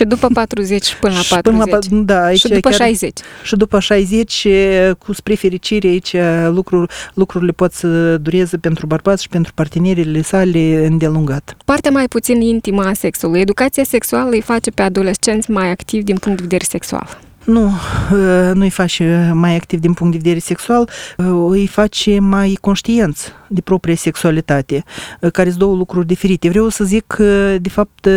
[0.00, 1.90] Și după 40 până la 40.
[1.90, 3.18] Până la, da, aici și după chiar, 60.
[3.42, 4.46] Și după 60,
[4.98, 6.14] cu spre fericire, aici
[6.48, 11.56] lucruri, lucrurile pot să dureze pentru bărbați și pentru partenerile sale îndelungat.
[11.64, 13.40] Partea mai puțin intimă a sexului.
[13.40, 17.18] Educația sexuală îi face pe adolescenți mai activi din punct de vedere sexual.
[17.44, 17.72] Nu,
[18.54, 20.88] nu-i face mai activ din punct de vedere sexual,
[21.48, 24.84] îi face mai conștienți de propria sexualitate,
[25.32, 26.48] care sunt două lucruri diferite.
[26.48, 28.08] Vreau să zic că, de fapt,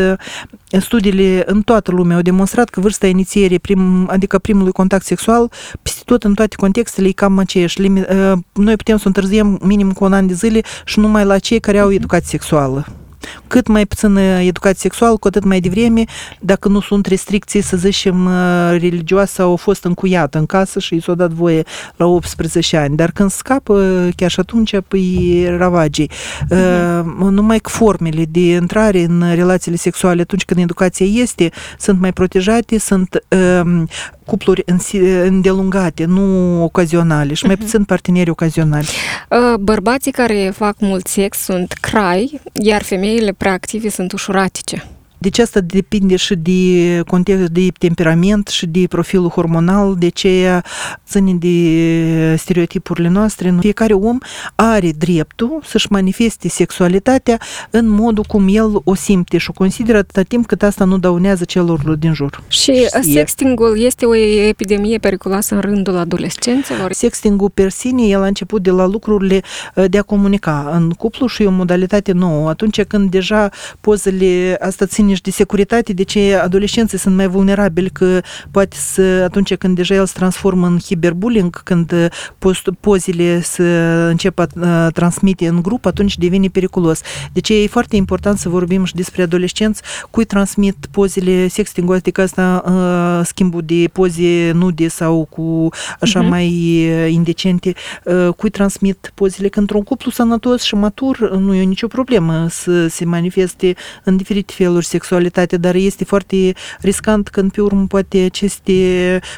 [0.80, 5.51] studiile în toată lumea au demonstrat că vârsta inițiere, prim, adică primului contact sexual,
[5.82, 7.82] peste tot în toate contextele e cam aceeași.
[8.53, 11.80] Noi putem să întârziem minim cu un an de zile și numai la cei care
[11.80, 12.86] au educație sexuală
[13.47, 16.03] cât mai puțină educație sexuală, cu atât mai devreme,
[16.39, 18.30] dacă nu sunt restricții, să zicem,
[18.69, 21.63] religioase, au fost încuiată în casă și i s-a dat voie
[21.95, 22.95] la 18 ani.
[22.95, 26.09] Dar când scapă, chiar și atunci, păi ravagii.
[26.09, 27.03] Uh-huh.
[27.30, 31.49] Numai că formele de intrare în relațiile sexuale atunci când educația este,
[31.80, 33.24] sunt mai protejate, sunt
[34.26, 34.63] cupluri
[35.24, 38.88] îndelungate, nu ocazionale și mai puțin parteneri ocazionali.
[39.59, 44.88] Bărbații care fac mult sex sunt crai, iar femeile prea active sunt ușuratice.
[45.24, 50.61] Deci asta depinde și de context, de temperament și de profilul hormonal, de ce
[51.07, 53.55] ține de stereotipurile noastre.
[53.59, 54.17] Fiecare om
[54.55, 60.21] are dreptul să-și manifeste sexualitatea în modul cum el o simte și o consideră atâta
[60.21, 62.43] timp cât asta nu dăunează celor din jur.
[62.47, 66.91] Și sextingul este o epidemie periculoasă în rândul adolescenților?
[66.91, 69.41] Sextingul per sine, el a început de la lucrurile
[69.88, 72.49] de a comunica în cuplu și e o modalitate nouă.
[72.49, 73.49] Atunci când deja
[73.82, 79.01] pozele, asta ține și de securitate, de ce adolescenții sunt mai vulnerabili, că poate să,
[79.01, 82.09] atunci când deja el se transformă în hiberbullying, când
[82.39, 83.64] post, pozele să
[84.09, 87.01] începe a transmite în grup, atunci devine periculos.
[87.34, 93.22] Deci e foarte important să vorbim și despre adolescenți, cui transmit pozele sexting adică asta
[93.26, 96.30] schimbul de poze nude sau cu așa uh-huh.
[96.30, 96.47] mai
[97.09, 97.74] indecente,
[98.36, 103.05] cui transmit pozele, că într-un cuplu sănătos și matur nu e nicio problemă să se
[103.05, 108.74] manifeste în diferite feluri sexualitate, dar este foarte riscant când pe urmă poate aceste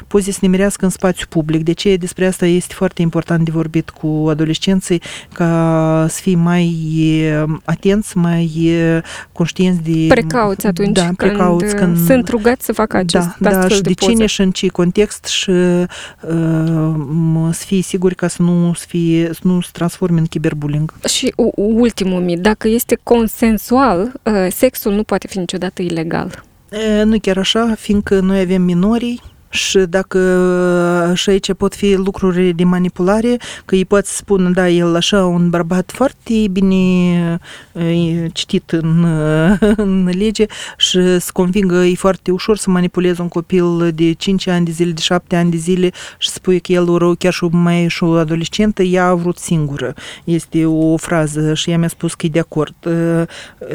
[0.06, 1.62] poze să ne mirească în spațiu public.
[1.62, 5.02] De ce despre asta este foarte important de vorbit cu adolescenții
[5.32, 6.74] ca să fie mai
[7.64, 8.70] atenți, mai
[9.32, 10.06] conștienți de...
[10.08, 13.88] Precauți atunci da, precauți când, când sunt rugați să facă acest da, da, și de,
[13.88, 15.86] de cine și în ce context și uh,
[17.50, 20.92] să fie siguri ca să nu, să, fie, să nu se transforme în kiberbullying.
[21.08, 24.12] Și ultimul mit, dacă este consensual,
[24.50, 26.44] sexul nu poate fi niciodată ilegal.
[27.04, 30.18] Nu chiar așa, fiindcă noi avem minorii și dacă
[31.14, 35.50] și aici pot fi lucruri de manipulare, că îi pot spune, da, el așa, un
[35.50, 37.38] bărbat foarte bine
[38.32, 39.04] citit în,
[39.76, 44.64] în lege și să convingă, e foarte ușor să manipuleze un copil de 5 ani
[44.64, 47.88] de zile, de 7 ani de zile și spui că el rău, chiar și mai
[47.88, 49.94] și o adolescentă, ea a vrut singură.
[50.24, 52.74] Este o frază și ea mi-a spus că e de acord.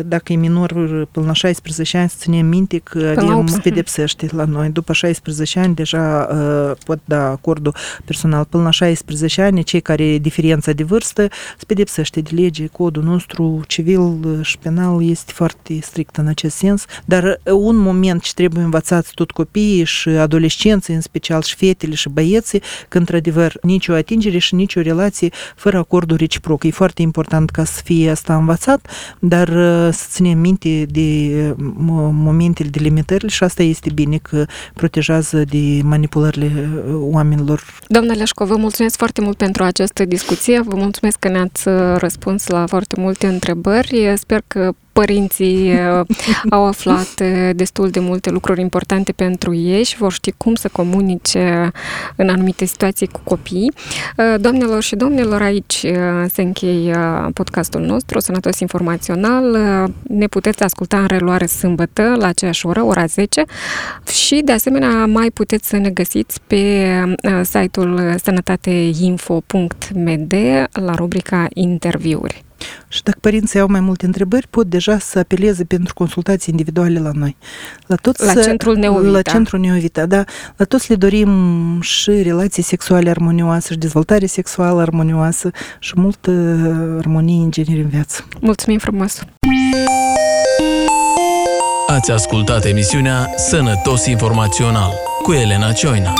[0.05, 0.73] Dacă e minor
[1.11, 4.69] până la 16 ani, să ținem minte că avem pedepsește la noi.
[4.69, 9.81] După 16 ani ani deja uh, pot da acordul personal până la 16 ani, cei
[9.81, 15.79] care diferența de vârstă se pedepsește de lege, codul nostru civil și penal este foarte
[15.81, 21.01] strict în acest sens, dar un moment ce trebuie învățați tot copiii și adolescenții, în
[21.01, 26.63] special și fetele și băieții, că într-adevăr nicio atingere și nicio relație fără acordul reciproc.
[26.63, 28.87] E foarte important ca să fie asta învățat,
[29.19, 29.47] dar
[29.91, 31.55] să ținem minte de
[32.11, 36.51] momentele de limitări și asta este bine că protejează de manipulările
[36.87, 37.63] uh, oamenilor.
[37.87, 40.61] Doamna Leșco, vă mulțumesc foarte mult pentru această discuție.
[40.61, 44.13] Vă mulțumesc că ne-ați uh, răspuns la foarte multe întrebări.
[44.15, 44.71] Sper că
[45.01, 46.05] părinții uh,
[46.49, 50.69] au aflat uh, destul de multe lucruri importante pentru ei și vor ști cum să
[50.71, 51.71] comunice
[52.15, 53.71] în anumite situații cu copii.
[54.17, 55.85] Uh, doamnelor și domnilor, aici
[56.33, 56.97] se încheie
[57.33, 59.57] podcastul nostru, Sănătos Informațional.
[60.01, 63.43] Ne puteți asculta în reluare sâmbătă la aceeași oră, ora 10
[64.11, 66.85] și de asemenea mai puteți să ne găsiți pe
[67.43, 70.33] site-ul sănătateinfo.md
[70.71, 72.43] la rubrica interviuri.
[72.87, 77.11] Și dacă părinții au mai multe întrebări, pot deja să apeleze pentru consultații individuale la
[77.13, 77.35] noi.
[77.85, 79.11] La, toți la centrul Neovita.
[79.11, 80.23] La centrul Neovita, da.
[80.55, 86.31] La toți le dorim și relații sexuale armonioase și dezvoltare sexuală armonioasă și multă
[86.97, 88.25] armonie în genere în viață.
[88.39, 89.19] Mulțumim frumos!
[91.87, 94.91] Ați ascultat emisiunea Sănătos Informațional
[95.23, 96.13] cu Elena Cioina.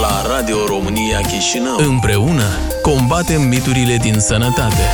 [0.00, 1.76] La Radio România Chișinău.
[1.88, 2.44] Împreună
[2.82, 4.84] combatem miturile din sănătate.